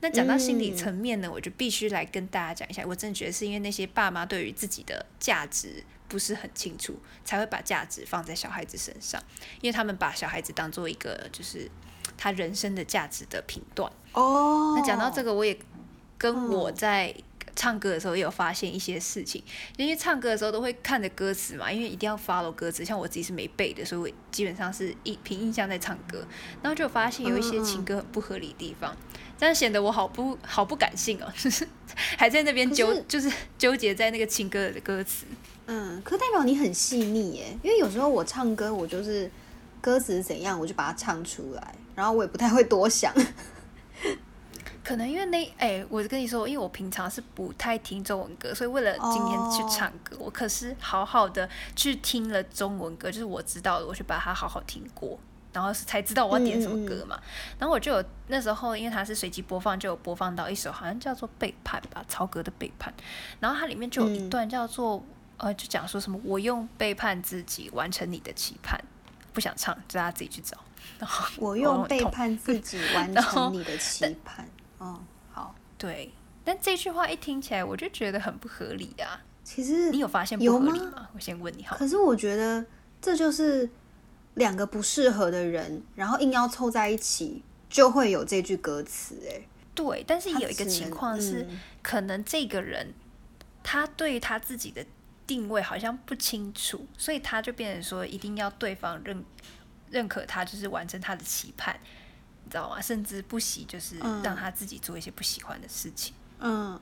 [0.00, 2.82] 那讲到心理层面呢，我就必须来跟大家讲一下。
[2.86, 9.22] 我真的觉得是因为那些爸妈对于自己的价值不是很清楚，才会把价值放在小孩子身上，
[9.60, 11.70] 因为他们把小孩子当做一个就是
[12.16, 13.92] 他人生的价值的评断。
[14.12, 14.74] 哦。
[14.76, 15.58] 那讲到这个，我也
[16.16, 17.14] 跟我在
[17.54, 19.42] 唱歌的时候也有发现一些事情，
[19.76, 22.82] 因为唱歌的时候都会看着歌词嘛，因为一定要 follow 歌词。
[22.82, 26.26] 像我自己是没背的，所以我基本上是一凭印象在唱歌，
[26.62, 28.96] 然后就发现有一些情歌很不合理的地方。
[29.40, 31.66] 这样显得我好不好不感性哦，就是
[32.18, 35.24] 还在那边纠，就是纠结在那个情歌的歌词。
[35.66, 39.30] 嗯，可代表你很细腻耶，因为有时候我唱歌，我就是
[39.80, 43.14] 歌词怎样，我就把它唱出来，然后我也不太会多想。
[44.84, 55.18] 可能因为那哎，我跟你说，因为我平常是不太听中文歌，所以为了今天去唱歌，我可是好好的去听了中文歌，就是我知道的，我去把它好好听过。
[55.52, 57.20] 然后才知道我要点什么歌嘛，
[57.58, 62.92] 然后我就有那时候因为它是随机播放，就有播放到一首好像叫做《背叛》吧，曹格的《背叛》，
[63.40, 65.04] 然后它里面就有一段叫做
[65.38, 68.78] 呃，就讲说什么我用背叛自己完成你的期盼，
[69.32, 70.56] 不想唱，就大家自己去找。
[70.98, 74.46] 然后我用背叛自己完成你的期盼。
[74.80, 74.98] 嗯，
[75.32, 75.54] 好。
[75.78, 76.12] 对，
[76.44, 79.20] 但这句话一听起来，我就觉得很不合理啊。
[79.42, 81.08] 其实你有发现不合理吗？
[81.14, 81.76] 我先问你好。
[81.76, 82.64] 可是我觉得
[83.00, 83.68] 这就是
[84.34, 89.16] 两个不适合的人，然后硬要凑在一起，就会有这句歌词。
[89.28, 89.42] 哎，
[89.74, 92.94] 对，但是有一个情况是，嗯可能这个人
[93.62, 94.84] 他对他自己的
[95.26, 99.24] 定位好像不清楚，所以他就变成说一定要对方认
[99.90, 101.78] 认可他，就是完成他的期盼，
[102.44, 102.80] 你知道吗？
[102.80, 106.14] 甚至不惜就是嗯让他自己做一些不喜欢的事情。
[106.38, 106.80] 嗯，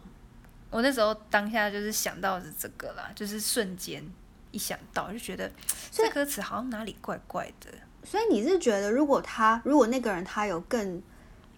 [0.71, 4.05] 我那时候当下就是想到的是这个啦，就是瞬间
[4.59, 5.49] 一想到就觉得
[5.93, 7.71] 这歌词好像哪里怪怪的。
[8.03, 11.01] 所以你是觉得，如果他如果那个人他有更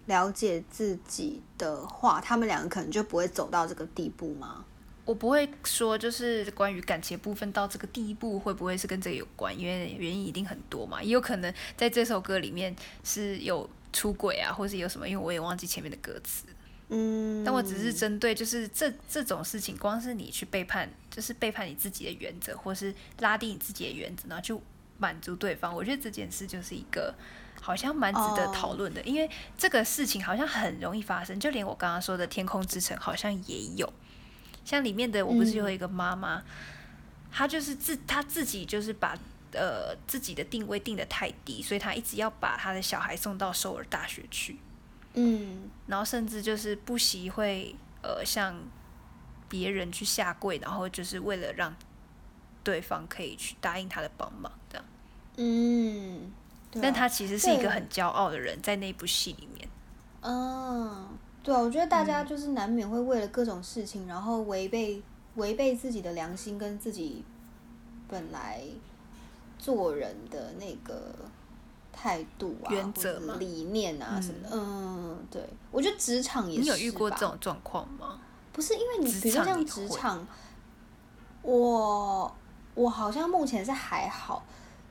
[0.05, 4.65] 了解自己的话，他们两个可能就不会走到这个地步吗？
[5.03, 16.45] 我不会说就是关于感情部分到这个地步会不会是跟这个有关，因为原因一定很多嘛，也有可能在这首歌里面是有出轨啊，或是有什么，因为我也忘记前面的歌词。
[17.45, 24.55] 但我只是针对就是这这种事情，光是你去背叛，就是背叛你自己的原则，或是拉低你自己的原则，然后去
[24.97, 27.15] 满足对方，我觉得这件事就是一个
[27.61, 33.91] 好像蛮值得讨论的因为这个事情好像很容易发生，就连我刚刚说的《天空之城》好像也有，
[34.65, 36.43] 像里面的我不是有一个妈妈，
[37.31, 39.17] 她就是自她自己就是把。
[39.53, 44.57] 呃，自己的定位定得太低，所以她一直要把她的小孩送到首尔大学去。
[45.13, 48.55] 嗯然后甚至就是不惜会呃向
[49.49, 51.75] 别人去下跪，然后就是为了让
[52.63, 54.85] 对方可以去答应他的帮忙，这样。
[55.37, 56.31] 嗯，
[56.81, 59.67] 但他其实是一个很骄傲的人，在那部戏里面。
[60.21, 61.07] 嗯，
[61.43, 65.01] 对啊，我觉得大家就是难免会为了各种事情，然后违背
[65.35, 67.23] 违背自己的良心跟自己
[68.07, 68.61] 本来
[69.57, 71.15] 做人的那个
[72.01, 74.49] 态度啊、原则理念啊什么的。
[74.51, 78.19] 嗯，对，我觉得职场也是你有遇过吧这种状况吗？
[78.51, 80.27] 不是因为你，比如说像职场，
[81.43, 82.35] 我
[82.73, 84.43] 我好像目前是还好，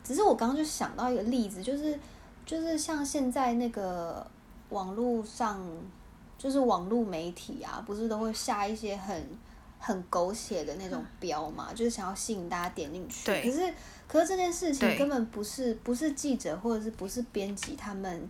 [0.04, 1.98] 只是我刚刚就想到一个例子，就是
[2.46, 4.24] 就是像现在那个
[4.68, 5.60] 网络上，
[6.38, 9.28] 就是网络媒体啊，不是都会下一些很
[9.80, 13.26] 很狗血的那种标嘛，就是想要吸引大家点进去。
[13.26, 13.74] 对可是
[14.10, 18.28] 可是这件事情根本不是不是记者或者是不是编辑他们。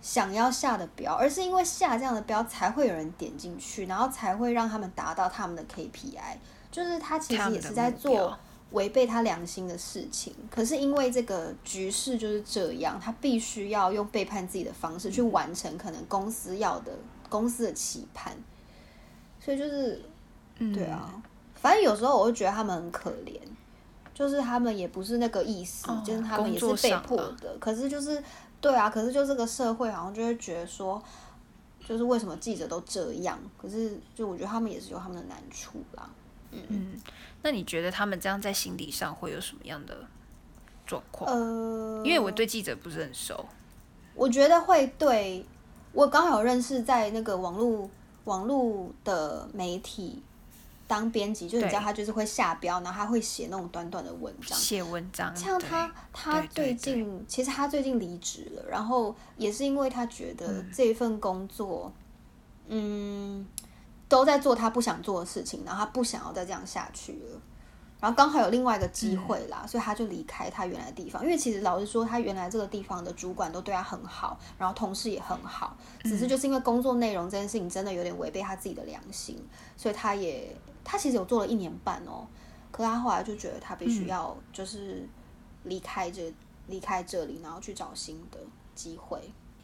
[0.00, 6.36] 想要下的标，而是因为下这样的标才会有人点进去，然后才会让他们达到他们的 KPI。
[6.70, 8.38] 就是他其实也是在做
[8.72, 16.92] 违背他良心的事情，可是因为这个局势就是这样，他必须要用背叛自己的方式去完成可能公司要的
[17.30, 18.36] 公司的期盼，
[19.40, 20.04] 所以就是
[20.58, 21.22] 嗯，对啊，
[21.54, 23.40] 反正有时候我会觉得他们很可怜，
[24.14, 27.56] 就是他们也不是那个意思，哦就是他们也是被迫的。
[27.58, 28.22] 可是就是
[28.60, 31.02] 对啊，可是就这个社会好像就会觉得说，
[31.86, 33.38] 就是为什么记者都这样？
[33.60, 36.08] 可是就我觉得他们也是有他们的难处啦。
[36.52, 36.94] 嗯，
[37.42, 39.96] 那你觉得他们这样在心理上会有什么样的
[40.86, 41.28] 状况？
[41.28, 43.44] 呃，因为我对记者不是很熟。
[44.14, 45.44] 我觉得会对
[45.92, 47.90] 我刚好有认识在那个网络
[48.24, 50.22] 网络的媒体
[50.86, 54.58] 当编辑，就你知道他就是会下标，然后他会写那种短短的文章。
[54.58, 61.92] 写文章，像他，他最近其实他最近离职了，然后也是因为他觉得嗯这份工作，
[62.68, 63.46] 嗯，
[64.08, 67.40] 都在做他不想做的事情，然后他不想要再这样下去了。
[68.00, 71.22] 然后刚好有另外一个机会啦，所以他就离开他原来的地方。
[71.24, 79.42] 因为其实老实说，他原来这个地方的主管都对他很好，然后同事也很好，只是就是因为工作内容这件事情真的有点违背他自己的良心，
[79.74, 82.26] 所以他也他其实有做了一年半哦，
[82.70, 85.08] 可他后来就觉得他必须要就是
[85.64, 86.32] 离开这
[86.68, 88.38] 离开这里，然后去找新的
[88.74, 89.18] 机会。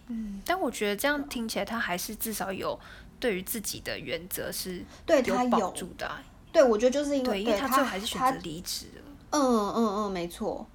[0.07, 2.79] 嗯，但我觉得这样听起来，他还是至少有
[3.21, 9.03] 对于自己的原则是对他保有，住的啊、对我觉得就是因对，为因为他最后还是选择他离职了。
[9.31, 10.67] 嗯嗯嗯，没错，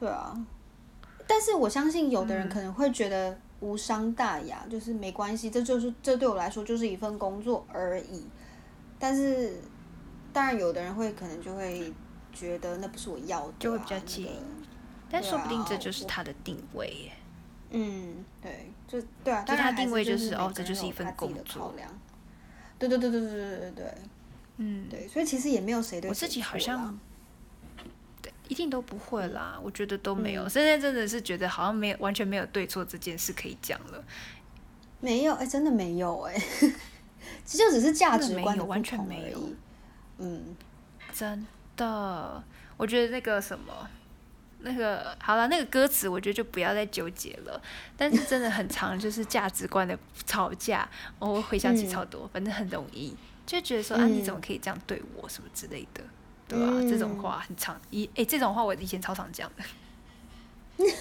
[0.00, 0.34] 对啊。
[1.26, 8.26] 但是我相信有的人可能会觉得无伤大雅，就是没关系，这就是这对我来说就是一份工作而已。
[8.98, 9.60] 但是
[10.34, 11.90] 当然，有的人会可能就会
[12.32, 14.40] 觉得那不是我要的、啊，就会比较那个介意
[15.10, 17.12] 但说不定啊这就是他的定位耶。
[17.70, 21.88] 嗯，对，就对啊，就他定位就是哦这就是一份工作考量。
[22.78, 23.94] 对对对对对对对对
[24.56, 26.98] 嗯，对，所以其实也没有谁对我自己好像，
[28.20, 29.58] 对，一定都不会啦。
[29.62, 30.44] 我觉得都没有。
[30.44, 34.04] 嗯现在真的是觉得好像没有完全没有对错这件事可以讲了。
[35.00, 36.34] 没有，哎、真的没有、哎，
[37.44, 39.56] 其实就只是价值观的不真的没有完全同没有而已。
[40.18, 40.56] 嗯，
[41.12, 41.46] 真
[41.76, 42.42] 的，
[42.76, 43.88] 我觉得那个什么，
[44.60, 47.60] 那个好了，那个歌词我觉得就不要再纠结了。
[47.96, 56.02] 但是真的很长，就是价值观的吵架，我回想起超多，反正很容易就觉得说啊，你怎么可以这样对我什么之类的，
[56.48, 56.66] 对吧？
[56.88, 59.64] 这种话很长，一哎，这种话我以前超常讲的。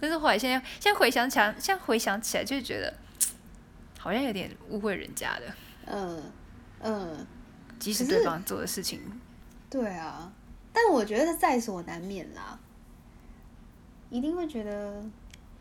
[0.00, 2.92] 但是后来现在现在回想起来，现在回想起来就觉得
[3.98, 5.54] 好像有点误会人家的。
[5.86, 6.22] 嗯
[6.80, 7.26] 嗯，
[7.78, 9.00] 即使对方做的事情，
[9.70, 10.32] 对啊，
[10.72, 12.58] 但我觉得在所难免啦，
[14.10, 15.04] 一定会觉得，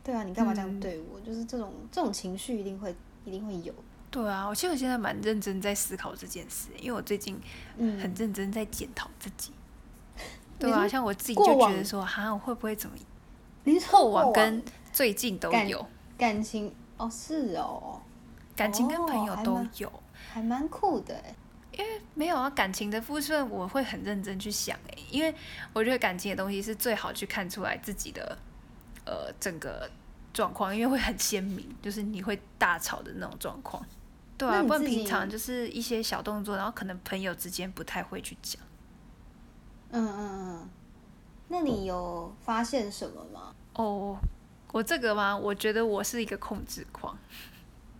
[0.03, 1.19] 对啊，你干嘛这样对我？
[1.21, 3.73] 就是这种这种情绪一定会一定会有。
[4.11, 7.39] 对啊，我其实我现在蛮认真在思考这件事，因为我最近
[7.77, 9.51] 很认真在检讨自己。
[10.57, 12.95] 对啊，像我自己就觉得说，哈，我会不会怎么？
[13.91, 14.31] 过往？
[14.31, 15.85] 跟最近都有。
[16.17, 17.99] 感情哦，是哦，
[18.55, 19.91] 感情跟朋友都有，
[20.31, 21.21] 还蛮酷的
[22.15, 25.35] 没有啊，感情的部分我会很认真去想诶，因为
[25.73, 28.37] 我觉得感情的东西是最好去看出来自己的
[29.05, 29.89] 呃整个
[30.33, 33.85] 状况，因为会很鲜明，就是你会大吵的那种状况。
[34.37, 38.61] 对啊，不然平常就是一些小动作，然后可能朋友之间不太会去讲。
[39.91, 40.69] 嗯嗯嗯。
[41.47, 43.53] 那你有发现什么吗？
[43.75, 44.17] 哦，
[44.71, 45.37] 我这个吗？
[45.37, 47.17] 我觉得我是一个控制狂。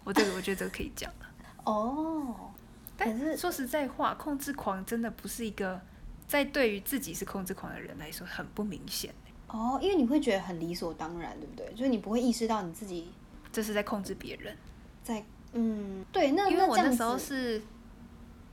[0.04, 1.26] 我这个，我觉得这个可以讲了。
[1.64, 2.52] 哦，
[2.98, 5.80] 但是说实在话，控制狂真的不是一个
[6.28, 9.14] 在对于自己是控制狂的人来说很不明显。
[9.48, 11.72] 哦，因为你会觉得很理所当然，对不对？
[11.74, 13.12] 就是你不会意识到你自己
[13.52, 14.56] 这是在控制别人。
[15.04, 17.62] 在，嗯，对，那因为我那时候是，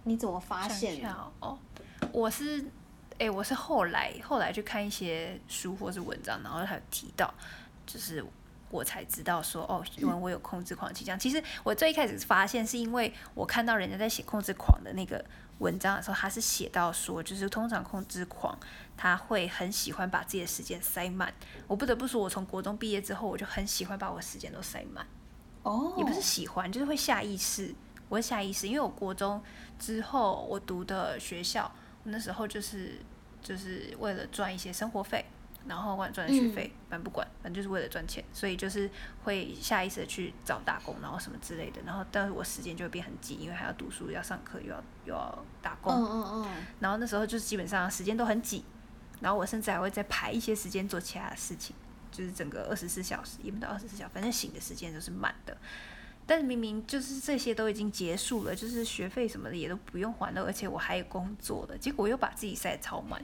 [0.04, 1.32] 你怎么发现的？
[1.40, 1.58] 哦，
[2.12, 2.64] 我是。
[3.18, 7.32] 哎，我是后来后来去看一些书或是文章，然后他提到，
[7.86, 8.24] 就是
[8.72, 11.16] 我才知道说，哦，因为我有控制狂倾向。
[11.16, 15.24] 其实我最一开始发现是因为我看到人家在写控制狂的那个
[15.58, 18.58] 文章的时候，他是写到说，就是通常控制狂
[18.96, 21.32] 他会很喜欢把自己的时间塞满。
[21.68, 25.06] 我不得不说，我从国中毕业之后，我就很喜欢把我时间都塞满。
[25.62, 27.74] 哦，也不是喜欢，就是会下意识，
[28.08, 29.40] 我会下意识，因为我国中
[29.78, 31.70] 之后我读的学校，
[32.04, 32.98] 那时候就是。
[33.42, 35.24] 就是为了赚一些生活费，
[35.68, 38.90] 然后管赚学费，反正不管，反正就是为了赚钱，所以就是
[39.24, 48.64] 会下意识的去找打工，然后什么之类的，然后但是我时间就会变很紧，因为还要读书，要上课，又要又要打工，嗯嗯嗯，然后那时候就是基本上时间都很紧，
[49.20, 51.74] 然后我甚至还会再排一些时间做其他的事情，
[52.10, 55.56] 就是整个二十四小时，也不到二十四小时，反正醒的时间都是满的。
[56.24, 63.20] 但是明明就是这些都已经结束了，就是学费什么的也都不用还了，而且我还有工作的，结果又把自己塞超满。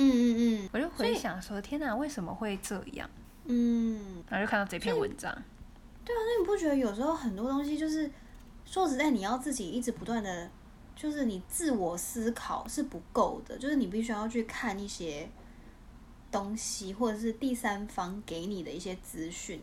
[0.00, 3.10] 嗯嗯嗯，我就回想说，天哪，为什么会这样？
[3.44, 5.32] 嗯，然后就看到这篇文章。
[6.04, 8.10] 对啊，那你不觉得有时候很多东西就是
[8.64, 10.50] 说实在，你要自己一直不断的，
[10.94, 15.28] 就是你自我思考是不够的，就是你必须要去看一些
[16.30, 19.60] 东西，或者是第三方给你的一些资讯。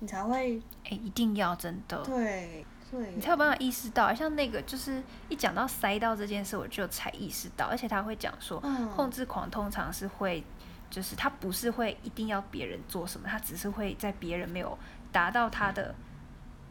[0.00, 4.14] 你才会哎，一定要真的对对，你才有办法意识到。
[4.14, 7.66] 像那个，就是一讲到塞到这件事，我就才意识到。
[7.66, 8.58] 而且他会讲说，
[8.94, 10.42] 控制狂通常是会，
[10.88, 14.76] 就是他不是会一定要别人做什么，他只是会在别人没有
[15.12, 15.94] 达到他的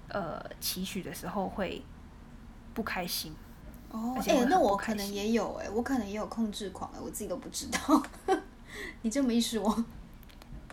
[0.10, 1.84] 呃期许的时候会
[2.73, 3.36] 不开心。
[3.91, 8.03] 哦，哎，那我可能也有哎，我可能也有控制狂哎，我自己都不知道。
[9.03, 9.86] 你这么一说。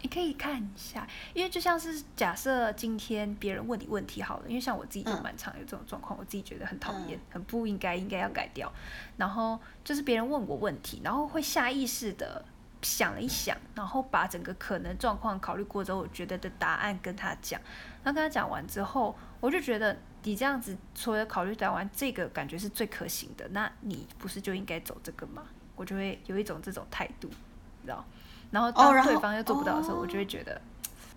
[0.04, 8.70] 你可以看一下，因为就像是假设今天别人问你问题好了，因为像我自己就蛮常有这种状况，我自己觉得很讨厌，很不应该，应该要改掉。
[9.16, 12.44] 然后就是别人问我问题，然后会下意识的
[12.82, 17.58] 想了一想，然后把整个可能状况考虑过之后，我觉得的答案跟他讲。
[18.02, 25.44] 那跟他讲完之后，我就觉得你这样子除了考虑答完这个感觉是最可行的，那你不是就应该走这个吗？
[25.74, 27.28] 我就会有一种这种态度，
[27.80, 28.04] 你知道。
[28.54, 30.60] 然后当对方又做不到的时候，我就会觉得，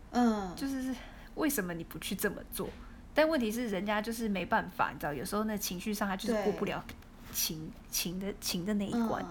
[0.09, 0.91] 嗯，就是
[1.35, 2.67] 为什么你不去这么做？
[3.13, 6.83] 但问题是人家就是没办法，你知道，有时候那情绪上他就是过不了
[7.31, 9.23] 情情的情的那一关。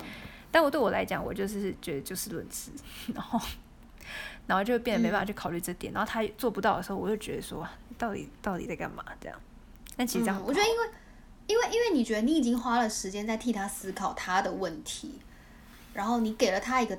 [0.52, 2.70] 但我对我来讲，我就是觉得就事论事，
[3.12, 3.40] 然后
[4.46, 5.92] 然后就会变得没办法去考虑这点。
[5.92, 9.04] 然后他做不到的时候，我就觉得说，到底到底在干嘛？
[9.20, 9.36] 这样？
[9.96, 10.88] 但其实这样，我觉得因为
[11.48, 15.20] 因为因为你觉得你已经花了时间在替他思考他的问题，
[15.92, 16.96] 然后你给了他一个。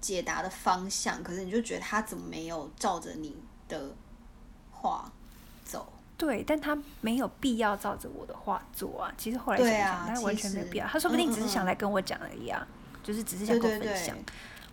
[0.00, 3.36] 解答的方向，可是你就觉得他怎么没有照着你
[3.68, 3.94] 的
[4.70, 5.10] 话
[5.64, 5.92] 走？
[6.16, 9.12] 对，但他没有必要照着我的话做啊。
[9.16, 10.86] 其实后来想想，他完全没有必要。
[10.86, 12.66] 他说不定只是想来跟我讲而已啊，
[13.02, 14.16] 就是只是想跟我分享，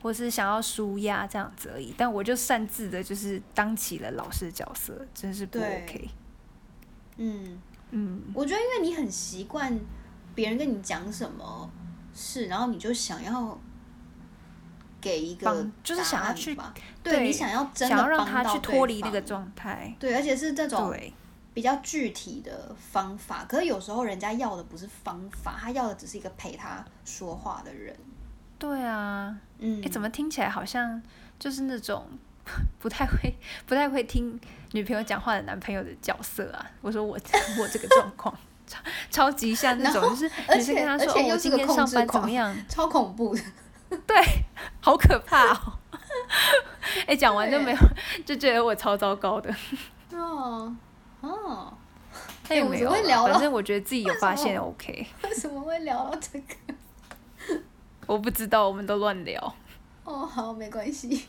[0.01, 1.93] 或是想要舒压这样子而已。
[1.97, 6.09] 但我就擅自的，就是当起了老师的角色，真是不 OK。
[7.17, 7.61] 嗯
[7.91, 9.79] 嗯，我觉得因为你很习惯
[10.33, 11.69] 别人跟你讲什么
[12.13, 13.59] 事，然后你就想要。
[15.05, 19.95] 给一个就是想要去吧对你想要真的想要让他去脱离那个状态。
[19.99, 21.13] 对，而且是这种对，
[21.53, 23.45] 比较具体的方法。
[23.47, 27.95] 可是有时候人家要的不是方法，他要的只是一个陪他说话的人。
[28.57, 30.99] 对啊，嗯，哎，怎么听起来好像
[31.37, 32.07] 就是那种
[32.81, 33.31] 不太会、
[33.67, 34.39] 不太会听
[34.71, 36.65] 女朋友讲话的男朋友的角色啊？
[36.81, 37.15] 我说我
[37.61, 38.35] 我这个状况
[38.65, 38.79] 超
[39.11, 42.57] 超级像那种，就是而你是跟且他说哦，而且又是我今天个控制上班怎么狂样？
[42.67, 43.41] 超恐怖的？
[44.07, 44.15] 对，
[44.81, 45.79] 好可怕哦！
[47.07, 47.77] 哎，讲完就对没有，
[48.25, 49.53] 就觉得我超糟糕的。
[50.13, 50.75] 哦
[51.21, 51.73] 哦，
[52.47, 55.07] 但也我们怎没有反正我觉得自己有发现 OK。
[55.23, 57.59] 为什么会聊到这个？
[58.05, 59.55] 我不知道，我们都乱聊。
[60.03, 61.27] 哦，好，没关系。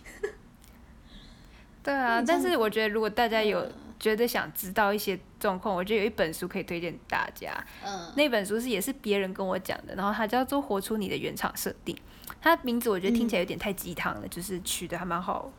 [1.82, 7.52] 对啊，但是我觉得如果大家有嗯觉得想知道一些状况，我觉得有一本书可以推荐大家。
[7.84, 11.96] 嗯那本书是也是别人跟我讲的，然后它叫做《活出你的原厂设定》。
[12.40, 15.50] 它名字我觉得听起来有点太鸡汤了，就是取的还蛮好，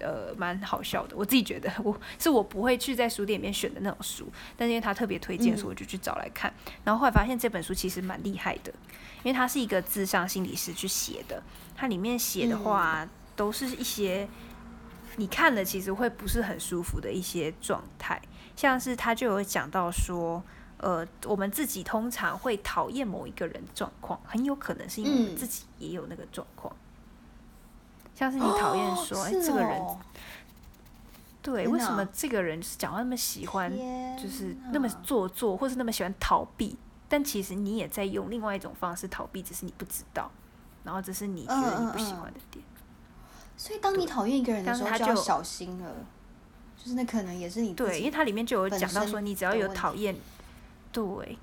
[0.00, 1.16] 呃，蛮好笑的。
[1.16, 4.26] 我自己觉得，我是我不会去在书店里面选的那种书，
[4.56, 6.52] 但是因为他特别推荐，所以我就去找来看。
[6.84, 8.72] 然后后来发现这本书其实蛮厉害的，
[9.22, 11.42] 因为它是一个智商心理师去写的，
[11.76, 14.28] 它里面写的话都是一些。
[15.16, 18.22] 你看了其实会不是很舒服的一些状态，
[18.54, 20.42] 像是他就有讲到说，
[20.80, 26.74] 呃，我们自己通常会讨厌某一个人的状况，很有可能是因为我们嗯自己也有那个状况。
[28.14, 29.98] 像是你讨厌说，哎、是这个人哦
[31.42, 33.70] 对，为什么这个人就是讲话那么喜欢，
[34.16, 36.76] 就是那么做作，或是那么喜欢逃避？
[37.08, 40.30] 但其实你也在用另外一种方式逃避，只是你不知道，
[40.84, 42.64] 然后这是你觉得你不喜欢的点。
[43.56, 45.94] 所以当你讨厌一个人的时候，他就小心了。
[46.76, 50.16] 就是那可能也是你对，因为己它里面就有讲到说，你只要有讨厌，
[50.92, 51.38] 对，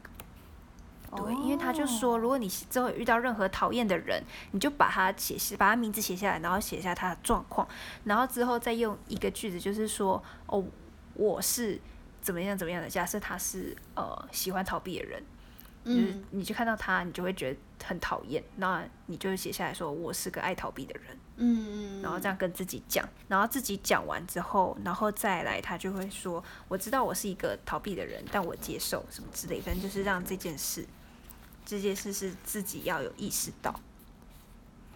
[1.16, 4.22] 对，因为他就说，哦如果你之后遇到任何讨厌的人，
[4.52, 7.68] 你就把他写下，把他名字写下来，然后写下他的状况，
[8.04, 10.64] 然后之后再用一个句子，就是说，哦，
[11.14, 11.80] 我是
[12.22, 12.90] 怎么样怎么样的。
[12.90, 15.24] 假设他是呃喜欢逃避的人，
[15.86, 21.18] 就是嗯你去看到他，你就会觉得很讨厌，那你就写下来说，我是个爱逃避的人。
[21.38, 30.86] 嗯嗯，然后这样跟自己讲，然后自己讲完之后，然后再来，他就会说：“我知道我是一个逃避的人，但我接受什么之类，反正就是让这件事，
[31.66, 33.80] 这件事是自己要有意识到，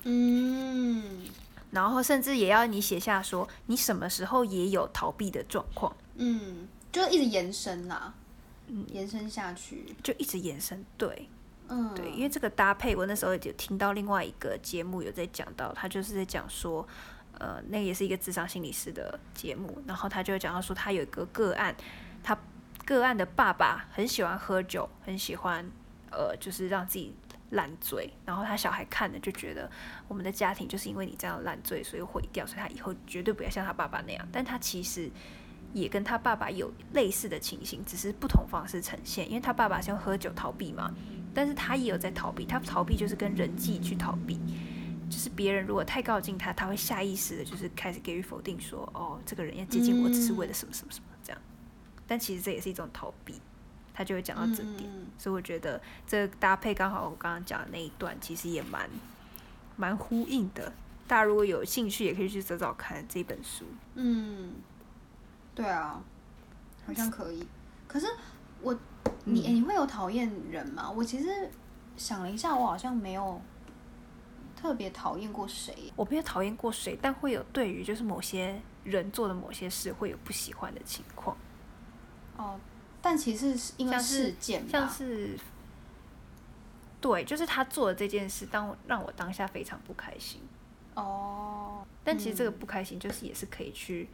[0.03, 1.29] 嗯。
[1.69, 8.13] 然后甚至也要你写下说你什么时候也有逃避的状况，嗯，就一直延伸啦，
[8.67, 8.85] 嗯。
[8.91, 9.95] 延伸下去。
[10.03, 10.83] 就一直延伸。
[10.97, 11.29] 对
[11.95, 16.87] 对，因为这个搭配，我那时候有听到另外一个节目有在讲到，他就是在讲说。
[17.39, 21.75] 呃，那也是一个智商心理师的节目，然后他就讲到说，他有一个个案，
[22.21, 22.37] 他
[22.85, 25.65] 个案的爸爸很喜欢喝酒，很喜欢
[26.11, 27.15] 呃，就是让自己
[27.51, 29.67] 烂醉，然后他小孩看了就觉得
[30.07, 34.27] 我们的家庭就是因为你这样烂醉，所以毁掉，所以他以后绝对不要像他爸爸那样。
[34.31, 35.09] 但他其实
[35.73, 40.93] 也跟他爸爸有类似的情形，只是不同方式呈现，因为他爸爸是用喝酒逃避嘛，
[41.33, 44.39] 但是他也有在逃避，他逃避就是跟人际去逃避。
[45.09, 51.41] 就是别人如果太靠近他，他会下意识的，就是开始给予否定说，哦，这个人要接近我，只是为了什么什么什么这样。
[52.07, 53.35] 但其实这也是一种逃避，
[53.93, 54.83] 他就会讲到这点。
[54.85, 58.89] 嗯所以我觉得这个搭配刚好我刚刚讲的那一段，其实也蛮
[59.75, 60.71] 蛮呼应的。
[61.07, 63.65] 大家如果有兴趣，也可以去找找看这本书。
[63.95, 64.53] 嗯，
[65.53, 66.01] 对啊，
[66.87, 67.45] 好像可以。
[67.87, 68.07] 可是
[68.61, 68.75] 我，
[69.23, 70.89] 你、诶你会有讨厌人吗？
[70.89, 71.49] 我其实
[71.95, 73.39] 想了一下，我好像没有
[74.55, 75.91] 特别讨厌过谁。
[75.95, 81.37] 我没有讨厌过谁，但会有对于就是某些人做的某些事会有不喜欢的情况，
[82.37, 82.59] 哦，
[83.01, 85.37] 但其实是因为事件吧，像是
[86.99, 90.41] 对，就是他做的这件事，当让我当下非常不开心。
[90.95, 94.09] 哦，但其实这个嗯不开心，就是也是可以去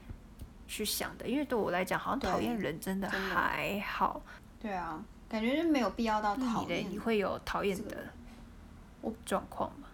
[0.67, 4.21] 去想的，因为对我来讲，好像讨厌人真的还好。
[4.60, 6.89] 对啊，感觉就没有必要到讨，厌。
[6.89, 9.88] 你会有讨厌这个的状况吗？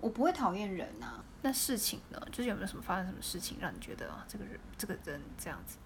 [0.00, 2.20] 我不会讨厌人啊，那事情呢？
[2.30, 5.76] 就是有没有什么发生什么事情让你觉得啊，这个人这个人这样子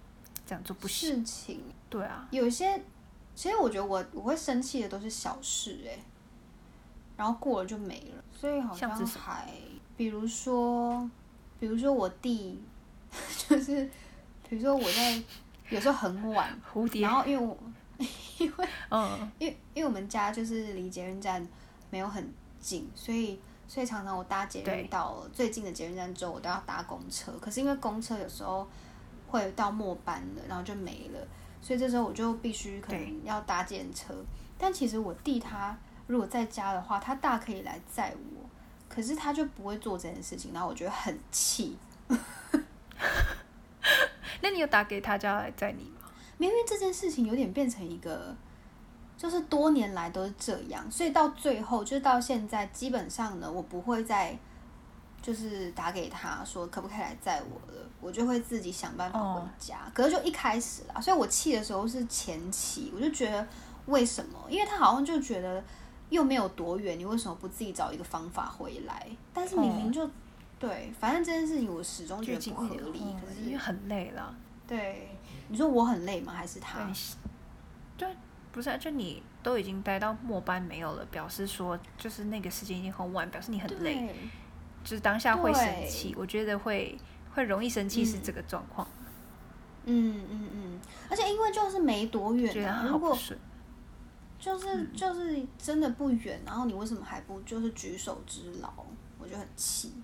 [0.47, 1.11] 这样做不行？
[1.17, 2.83] 事情对啊，有些，
[3.35, 5.99] 其实我觉得我我会生气的都是小事哎、
[7.17, 9.53] 然后过了就没了，所以好像还，
[9.97, 11.09] 比如说，
[11.61, 12.61] 比如说我弟，
[13.49, 13.89] 就是
[14.49, 15.23] 比如说我在
[15.71, 17.57] 有时候很晚，蝴蝶然，后因为我
[18.91, 21.47] 嗯，因为因为我们家就是离捷运站
[21.91, 27.33] 没有很近，所以所以常常我搭捷运到最近的捷运站之后，我都要搭公车。
[27.41, 28.69] 可是因为公车有时候
[29.29, 31.27] 会到末班了，然后就没了，
[31.61, 34.15] 所以这时候我就必须可能要搭电车。
[34.59, 35.77] 但其实我弟他
[36.07, 38.49] 如果在家的话，他大可以来载我，
[38.89, 41.77] 可是他就不会做这件事情，然后我觉得很气。
[44.43, 45.91] 那你有打给他叫他来载你
[46.39, 46.47] 吗？
[46.47, 48.35] 因为这件事情有点变成一个，
[49.17, 54.39] 就是多年来都是这样，所以到最后就是到现在，基本上呢，我不会再
[55.23, 59.91] 就是打给他说可不可以来载我了，我就会自己想办法回家。
[59.95, 63.47] 可是就一开始啦，所以我气的时候是前期，我就觉得
[63.87, 64.39] 为什么？
[64.49, 65.63] 因为他好像就觉得
[66.11, 69.09] 又没有多远，你为什么不自己找一个方法回来？
[69.33, 70.09] 但是明明就。
[70.59, 74.35] 对，反正这件事情我始终觉得不合理，可是因为很累了。
[74.67, 75.17] 对，
[75.49, 76.33] 你说我很累吗？
[76.33, 76.79] 还是他？
[77.97, 78.09] 对，
[78.53, 84.15] 不是，啊就你都已经待到末班没有了，表示说就是那个时间已经很晚，表示你很累，
[84.83, 86.15] 就是当下会生气。
[86.19, 86.99] 我觉得会
[87.35, 88.87] 会容易生气是这个状况。
[89.85, 93.17] 嗯嗯嗯，而且因为就是没多远啊，如果
[94.39, 98.71] 就是就是真的不远，然后你为什么还不就是举手之劳？
[99.19, 99.95] 我就很气。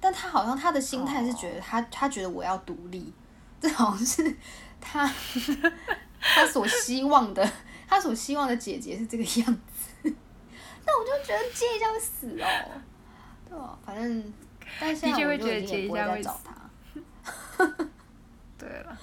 [0.00, 3.12] 但他好像他的心态是觉得他他觉得我要独立，
[3.62, 4.36] 这好像是
[4.80, 5.06] 他
[6.20, 7.48] 他所希望的，
[7.86, 10.12] 他所希望的姐姐是这个样子。
[10.84, 12.82] 那我就觉得接一下会死哦，
[13.48, 13.78] 对吧？
[13.86, 14.34] 反正
[14.80, 16.52] 但现在我就已经不会再找他。
[18.58, 18.98] 对了，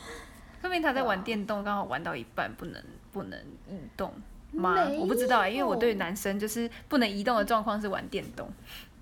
[0.59, 2.83] 说明他在玩电动，刚好玩到一半不能
[3.13, 3.39] 不能
[3.69, 4.13] 移动
[4.51, 4.75] 吗？
[4.99, 8.51] 我不知道，因为我对男生就是不能移动的状况是玩电动。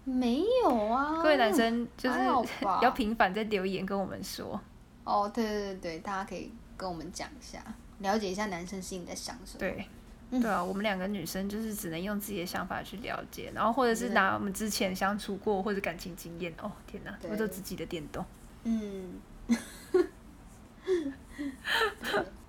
[0.04, 2.20] 没有啊，各位男生就是
[2.84, 4.62] 要频繁在留言跟我们说。
[5.08, 7.64] 哦，对对对对，大家可以跟我们讲一下，
[8.00, 9.60] 了解一下男生心里在想什么。
[9.60, 9.88] 对，
[10.30, 16.54] 对啊，我们两个女生就是只能用自己的想法去了解，然后或者是拿我们之前相处过或者感情经验。
[16.62, 18.26] 哦，天哪，我都自己的电动。
[18.64, 19.22] 嗯。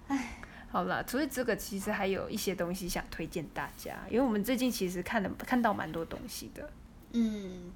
[0.08, 0.40] 哎，
[0.70, 6.68] 好了，除了这个，其实还有一些东西想推荐大家，因为我们最近其实看了看到蛮多东西的。
[7.12, 7.70] 嗯，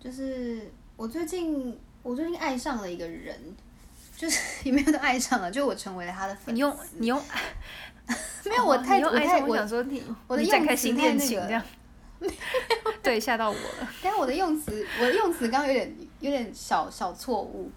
[0.00, 3.36] 就是我最近，我最近爱上了一个人，
[4.16, 6.52] 就是 也没有都爱上了，就我成为了他的粉丝。
[6.52, 7.22] 你用 你用，
[8.44, 11.62] 没有我太我太我想说你我的用词太那个，
[13.02, 13.88] 对吓到我了。
[14.02, 17.70] 但我的用词，我的用词刚刚有点有点小小错误，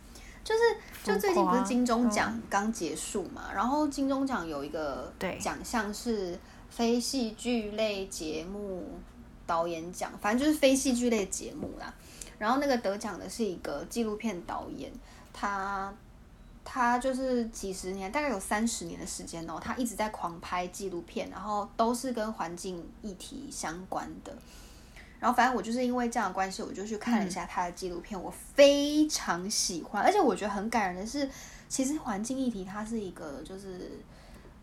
[0.43, 0.61] 就是
[1.03, 6.37] 就最近不是金钟奖刚结束嘛，然后金钟奖有一个奖项是
[6.69, 8.99] 非戏剧类节目。
[9.47, 11.93] 导演奖，反正就是非戏剧类节目啦。
[12.37, 14.91] 然后那个得奖的是一个纪录片导演，
[15.31, 15.89] 他
[16.69, 24.35] 他就是几十年，大概有三十年的时间哦，他一直在狂拍纪录片，然后都是跟环境议题相关的。
[25.17, 31.29] 然后反正我就是因为这样的关系，我就去看了一下他的纪录片，我非常喜欢，而且我觉得很感人的是，
[31.69, 34.03] 其实环境议题它是一个就是。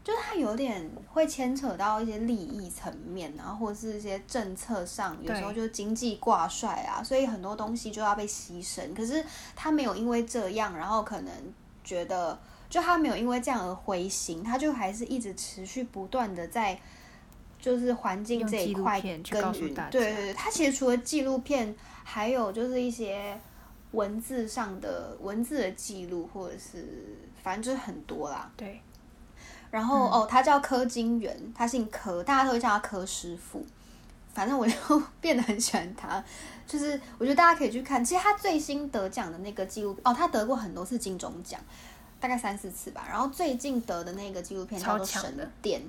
[0.04, 8.92] 就是它有点会牵扯到一些利益层面，然后或者是一些政策上，有时候就经济挂帅啊，所以很多东西就要被牺牲。
[8.92, 9.24] 可是
[9.56, 11.32] 他没有因为这样，然后可能
[11.84, 12.36] 觉得，
[12.68, 16.80] 就他没有因为这样而灰心，他就还是一直持续不断的在，
[17.60, 19.74] 就是环境这一块耕耘。
[19.90, 23.38] 对对对，他其实除了纪录片，还有就是一些
[23.92, 28.50] 文字上的文字的记录，或者是反正就是很多啦。
[28.56, 28.80] 对。
[29.70, 33.64] 然后哦，他叫柯金元，他姓柯，大家都会叫他柯师傅。
[34.32, 34.74] 反正我就
[35.20, 36.24] 变得很喜欢他，
[36.66, 41.60] 就是我觉得大家可以去看，其实他最新得奖的那个纪录哦，他得过很多次金钟奖，
[42.20, 43.06] 大概三四次吧。
[43.08, 45.80] 然后最近得的那个纪录片叫做《神殿》，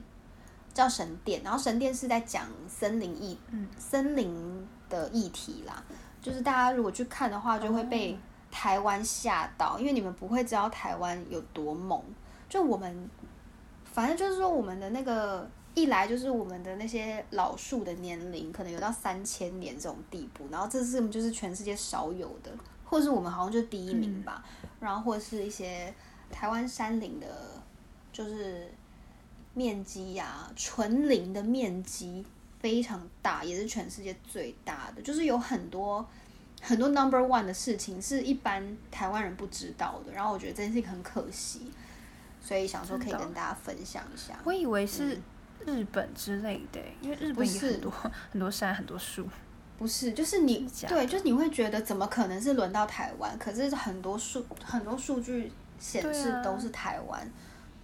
[0.74, 3.38] 叫《神殿》，然后《神殿》是在讲森林议，
[3.78, 5.84] 森林的议题啦。
[6.22, 8.18] 就是大家如果去看的话，就会被
[8.52, 12.02] 台湾吓到，因为你们不会知道台湾有多猛，
[12.50, 13.10] 就我们。
[13.94, 22.50] 反正就是说，我们的那个一来就是我们的那些老树的年龄可能有到三千年这种地步，然后这是就是全世界少有的，
[22.86, 24.44] 或者是我们好像就第一名吧。
[24.80, 25.94] 然后或者是一些
[26.32, 27.28] 台湾山林的，
[28.14, 28.72] 就是
[29.54, 32.26] 面积呀，纯林的面积
[32.60, 35.02] 非常大，也是全世界最大的。
[35.02, 36.06] 就是有很多
[36.62, 40.14] 很多 number one 的事情是一般台湾人不知道的。
[40.14, 41.70] 然后我觉得这件事情很可惜。
[42.42, 44.40] 所以想说可以跟大家分享一下。
[44.44, 45.20] 我以为是
[45.66, 47.92] 日本之类的，因为日本有很多
[48.32, 49.28] 很多山很多树。
[49.78, 53.38] 不是，就是你对，就是你会觉得怎么可能是轮到台湾？
[53.38, 57.30] 可是很多数很多数据显示都是台湾。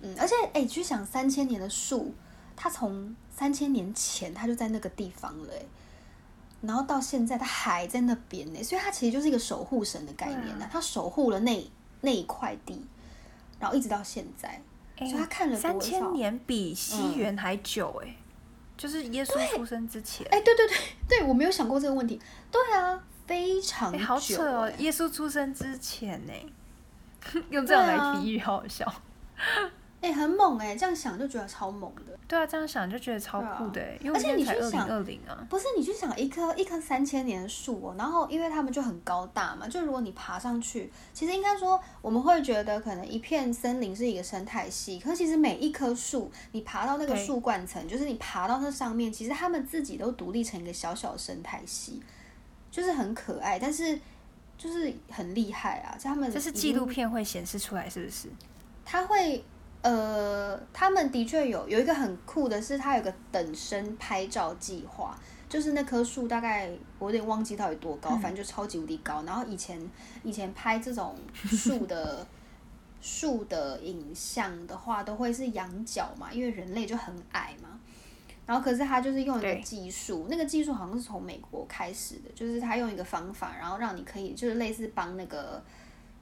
[0.01, 2.13] 嗯，而且哎，去想三千年的树，
[2.55, 5.65] 它从三千年前它就在那个地方了，哎，
[6.61, 12.81] 然后到现在它还在那边呢，所以它其实就是一个守护神的概念呢，它守护了那那一块地。
[13.59, 14.59] 然后一直到现在，
[15.09, 18.15] 所以他看了三千年比西元还久哎，
[18.77, 20.25] 就是耶稣出生之前。
[20.31, 20.77] 哎，对对对
[21.07, 22.19] 对，我没有想过这个问题。
[22.51, 24.61] 对啊，非常好扯哦！
[24.69, 26.33] 哎耶稣出生之前呢，
[27.49, 28.85] 用这样来比喻，好好笑。
[30.01, 32.17] 哎、很猛哎、这样想就觉得超猛的。
[32.27, 35.45] 对啊，这样想就觉得超酷的欸，因为而且你去想二零啊。
[35.49, 52.01] 不是你去想一棵一棵三千年的树哦，然后因为它们就很高大嘛，就如果你爬上去，其实应该说我们会觉得可能一片森林是一个生态系，可其实每一棵树，你爬到那个树冠层，就是你爬到那上面，其实它们自己都独立成一个小小的生态系，
[52.71, 53.99] 就是很可爱，但是
[54.57, 58.29] 就是很厉害啊，就他们这是纪录片会显示出来，是不是？
[58.83, 59.43] 它会
[59.81, 65.17] 呃，他们的确有有一个很酷的是，它有个等身拍照计划，
[65.49, 66.69] 就是那棵树大概
[66.99, 69.23] 我有点忘记到底多高，嗯反正就超级无敌高。
[69.23, 69.81] 然后以前
[70.23, 72.25] 以前拍这种树的
[73.01, 77.69] 树的影像的话，都会是仰角嘛，因为人类就很矮嘛。
[78.45, 85.63] 然后可是他就是用一个技术，那个技术好像是从美国开始的，就是他用一个方法，然后让你可以就是类似帮那个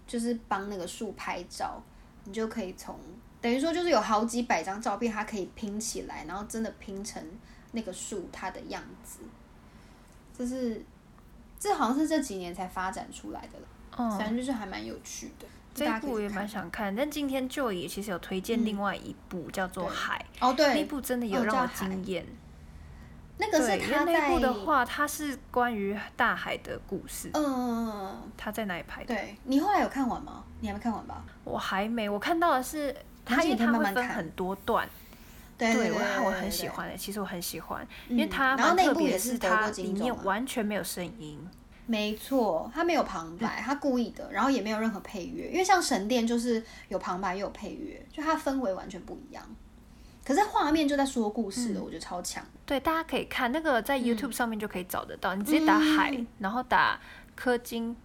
[0.07, 1.82] 就是帮那个树拍照，
[2.26, 2.95] 你就可以从
[3.42, 7.24] 等于说就是有好几百张照片，它可以拼起来，然后真的拼成
[7.72, 9.20] 那个树它的样子。
[10.38, 10.84] 这是
[11.60, 13.66] 这好像是这几年才发展出来的了，
[14.18, 15.46] 反嗯，正就是还蛮有趣的。
[15.74, 22.26] 这一部我也蛮想看，但今天就也其实有推荐嗯另外一部叫做《海》，哦，对那，部真的有让我惊艳。
[23.38, 27.30] 那个对，是他在那部的话，它是关于大海的故事。
[27.34, 29.16] 嗯，他在哪里拍的？
[29.16, 30.44] 对你后来有看完吗？
[30.60, 31.24] 你还没看完吧？
[31.46, 32.94] 我还没，我看到的是
[33.36, 34.88] 它，因为它慢慢看会分很多段。
[35.57, 41.38] 对对我对，我很喜欢的，其实我很喜欢，嗯因为它然后那蛮特别的部也是得它里面完全没有声音。
[41.86, 49.43] 没错，它没有旁白， 它故意的，然后也没有任何配乐，因为像神殿就是有旁白又有配乐，就它氛围完全不一样。
[50.23, 52.45] 可是画面就在说故事嗯的，我觉得超强。
[52.65, 56.99] 对，大家可以看那个在 YouTube 上面就可以找得到，你直接打海，嗯然后打
[57.38, 57.97] 氪金，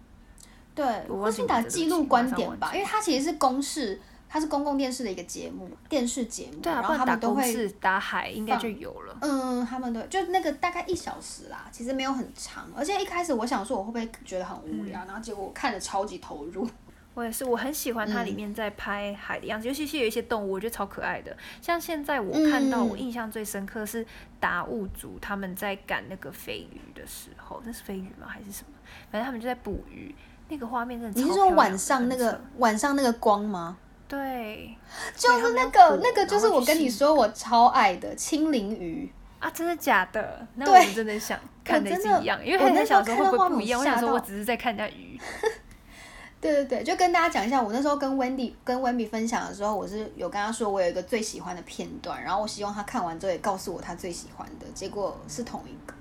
[0.73, 9.17] 对，我或是打忘记录观点吧，因为它其实是公视，它是公共电视的一个节目，电视节目，对啊，然后他们都会打海应该就有了。
[9.21, 16.67] 嗯，他们都就那个大概一小时啦，其实没有很长，而且一开始我想说我会不会觉得很无聊，嗯然后结果我看的超级投入。
[17.13, 21.33] 我也是，我很喜欢它里嗯面在拍海的样子，尤其是有一些动物，我觉得超可爱的。
[21.61, 24.05] 像现在我看到，嗯我印象最深刻是
[24.37, 28.27] 达悟族他们在赶那个飞鱼的时候，那是飞鱼吗？
[28.27, 28.73] 还是什么？
[29.09, 30.13] 反正他们就在捕鱼，
[30.49, 33.77] 那个画面真的超你是说晚上那个晚上那个光吗？
[34.07, 34.77] 对，
[35.15, 39.11] 就是那个那个，就是我跟你说我超爱的青鳞鱼。
[39.39, 40.47] 啊，真的假的？
[40.55, 43.79] 那对我真的想 看的真的是一样，因为我那时候很想说会不会不一样。
[43.79, 45.19] 我想说我只是在看人家鱼。
[46.41, 55.93] 对对对，就跟大家讲一下，我那时候跟 Wendy 跟 Wendy 分享的时候，我是有跟他说我有一个最喜欢的片段，然后我希望他看完之后也告诉我他最喜欢的，结果是同一个，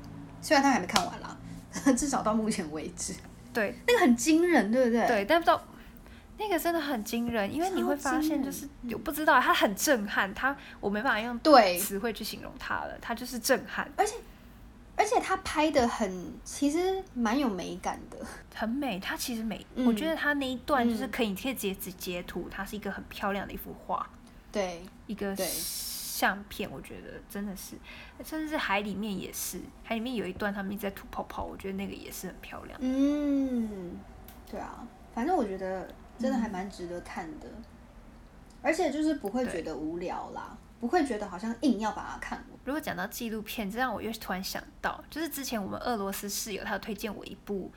[0.42, 1.34] 虽然他还没看完啦，
[1.96, 3.14] 至少到目前为止，
[3.54, 5.06] 对那个很惊人，对不对？
[5.06, 5.62] 对，但不知道
[6.36, 14.16] 那个真的很惊人，因为你会发现就是我不知道它很震撼，它我没办法用对词汇去形容它了，它就是震撼，而且
[14.96, 18.18] 而且他拍的很，其实蛮有美感的。
[18.54, 19.00] 很美。
[19.00, 24.08] 它其实美，嗯我觉得它那一段就是嗯可以可以直接截图，它是一个很漂亮的一幅画，
[24.52, 27.74] 对，一个对相片，我觉得真的是，
[28.24, 32.78] 甚至是海里面也是，海里面有一段他们一直在吐泡泡，我觉得那个也是很漂亮。
[32.80, 33.98] 嗯，
[34.48, 37.46] 对啊，反正我觉得真的还蛮值得看的，
[38.62, 42.48] 而且就是不会觉得无聊啦，不会觉得好像硬要把它看完。
[42.64, 47.70] 如果讲到纪录片，这让我又突然想到，就是之前我们俄罗斯室友他有推荐我一部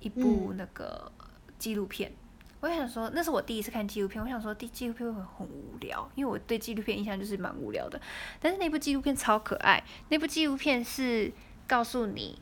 [0.00, 0.56] 一部嗯。
[0.56, 1.10] 那个
[1.58, 2.12] 纪录片，
[2.60, 8.00] 我就想说那是我第一次看纪录片，我想说第纪录片会很无聊，因为我对纪录片印象就是蛮无聊的，
[8.38, 11.32] 但是那部纪录片超可爱，那部纪录片是
[11.66, 12.38] 告诉你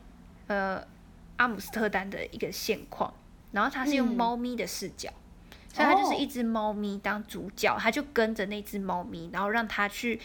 [0.49, 0.85] 呃
[1.37, 3.15] 阿姆斯特丹的一个现况，
[3.53, 5.11] 然后它是用嗯猫咪的视角。
[5.73, 10.19] 所以它就是哦一只猫咪当主角，它就跟着那只猫咪，然后让它去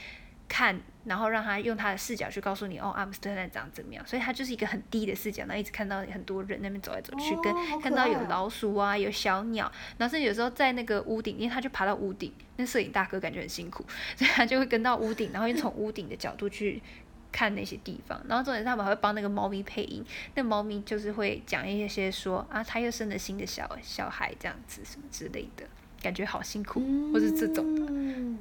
[0.48, 4.04] 看，然后让它用它的视角去告诉你哦，阿姆斯特丹长怎么样。
[4.08, 16.82] 所以它就是一个很低的视角，然后一直看到很多人那边走来走去，哦跟看到有老鼠啊，有小鸟，然后甚至有时候在那个屋顶，因为他就爬到屋顶，那摄影大哥感觉很辛苦，所以他就会跟到屋顶，然后又从屋顶的角度去。
[17.36, 20.02] 看那些地方，然后重点是他们还会帮那个猫咪配音，
[20.36, 25.66] 那猫咪就是会讲一些说啊，他又生了新的小小孩这样子什么之类的，
[26.02, 26.80] 感觉好辛苦，
[27.12, 28.40] 或是这种的，嗯，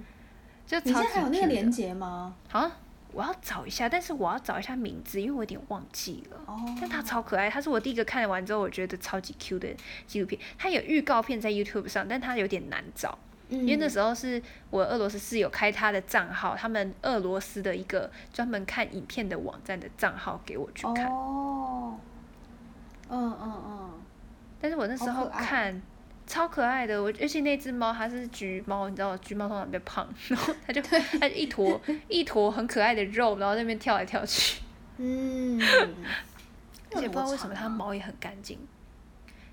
[0.64, 2.36] 就你现在还有那个连接吗？
[2.48, 2.70] 好像
[3.10, 6.40] 我要找一下，但是我要找一下名字，因为我有点忘记了。
[6.46, 9.68] 哦，但它超可爱，它是我第一个看完之后我觉得超级 Q 的
[10.06, 10.40] 纪录片。
[10.56, 13.18] 它有预告片在 YouTube 上，但它有点难找，
[13.54, 21.06] 因因为那时候是我俄罗斯室友开他的账号，他们俄罗斯的一个专门看影片的网站的账号给我去看。
[21.06, 21.98] 哦
[23.08, 23.90] 嗯嗯嗯，
[24.60, 25.80] 但是我那时候看。
[26.26, 31.78] 超可爱的，我而且那只猫它是橘猫，你知道橘猫通常比较胖，然后它就它就一坨
[32.08, 34.62] 一坨很可爱的肉，然后在那边跳来跳去，
[34.96, 35.60] 嗯，
[36.94, 38.58] 而且不知道为什么它它毛也很干净。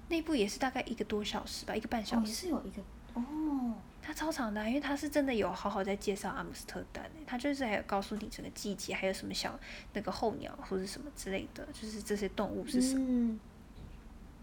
[0.08, 2.34] 那部也是大概一个多小时吧，一个半小哦，也时。
[2.43, 2.82] 是有一个
[3.14, 9.59] 哦，它超长的啊、因为它是真的有好好在介绍阿姆斯特丹诶，它就是还有告诉你整个季节，还有什么小
[9.93, 13.05] 那个候鸟或者什么之类的，就是这些动物是什么。
[13.07, 13.39] 嗯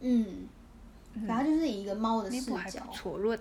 [0.00, 0.48] 嗯，
[1.26, 3.36] 反正就是以一个猫的视那部还角不，错，如果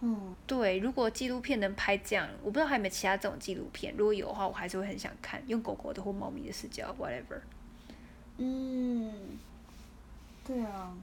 [0.00, 3.94] 嗯对，如果纪录片能拍这样，我不知道还有没有其他这种纪录片。
[3.96, 7.40] 如果有的话，我还是会很想看，用狗狗的或猫咪的视角，whatever。
[8.38, 9.38] 嗯，
[10.44, 10.94] 对啊，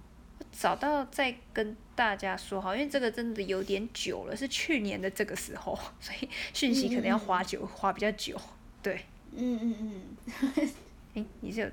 [0.57, 8.39] 找到再跟大家说好，因为这个真的有点久了，是去年的这个时候，所以讯息可能要花久，花比较久。
[8.81, 9.03] 对，
[9.35, 10.69] 嗯嗯嗯，
[11.15, 11.67] 诶，你是有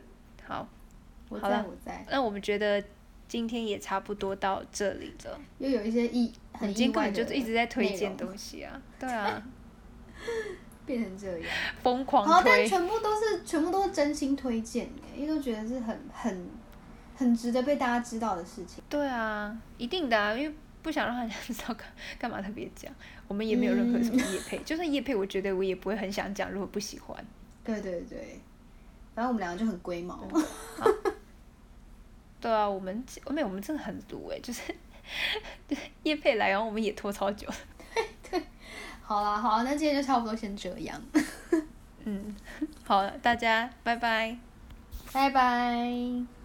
[0.47, 0.66] 好，
[1.28, 2.83] 我在好了我在，那我们觉得
[3.28, 5.41] 今天也差不多到这里了。
[5.59, 9.43] 又有一些意很意外的本就一直在推荐东西啊，对啊，
[10.87, 11.49] 变成这样。
[11.83, 12.66] 疯狂好，但推。
[12.66, 16.49] 全部都是全部都是真心推荐的，因为都觉得是很很
[17.21, 18.83] 很值得被大家知道的事情。
[18.89, 21.87] 对啊，一定的啊，因为不想让人家 知道干
[22.18, 22.91] 干嘛特别讲，
[23.29, 27.23] 我们也没有任何什么叶配，就算叶配，我觉得我也不会很想讲，如果不喜欢。
[27.62, 28.41] 对对对，
[29.14, 30.27] 反正我们两个就很龟毛。
[32.41, 34.62] 对啊，我们我没有，我们真的很毒哎、就是
[36.05, 37.47] 业配来，然后我们也拖超久。
[38.31, 38.43] 对
[39.03, 40.99] 好啦好啦，那今天就差不多先这样，
[42.05, 42.35] 嗯，
[42.85, 44.39] 好了，大家拜拜。
[45.12, 46.39] 拜拜。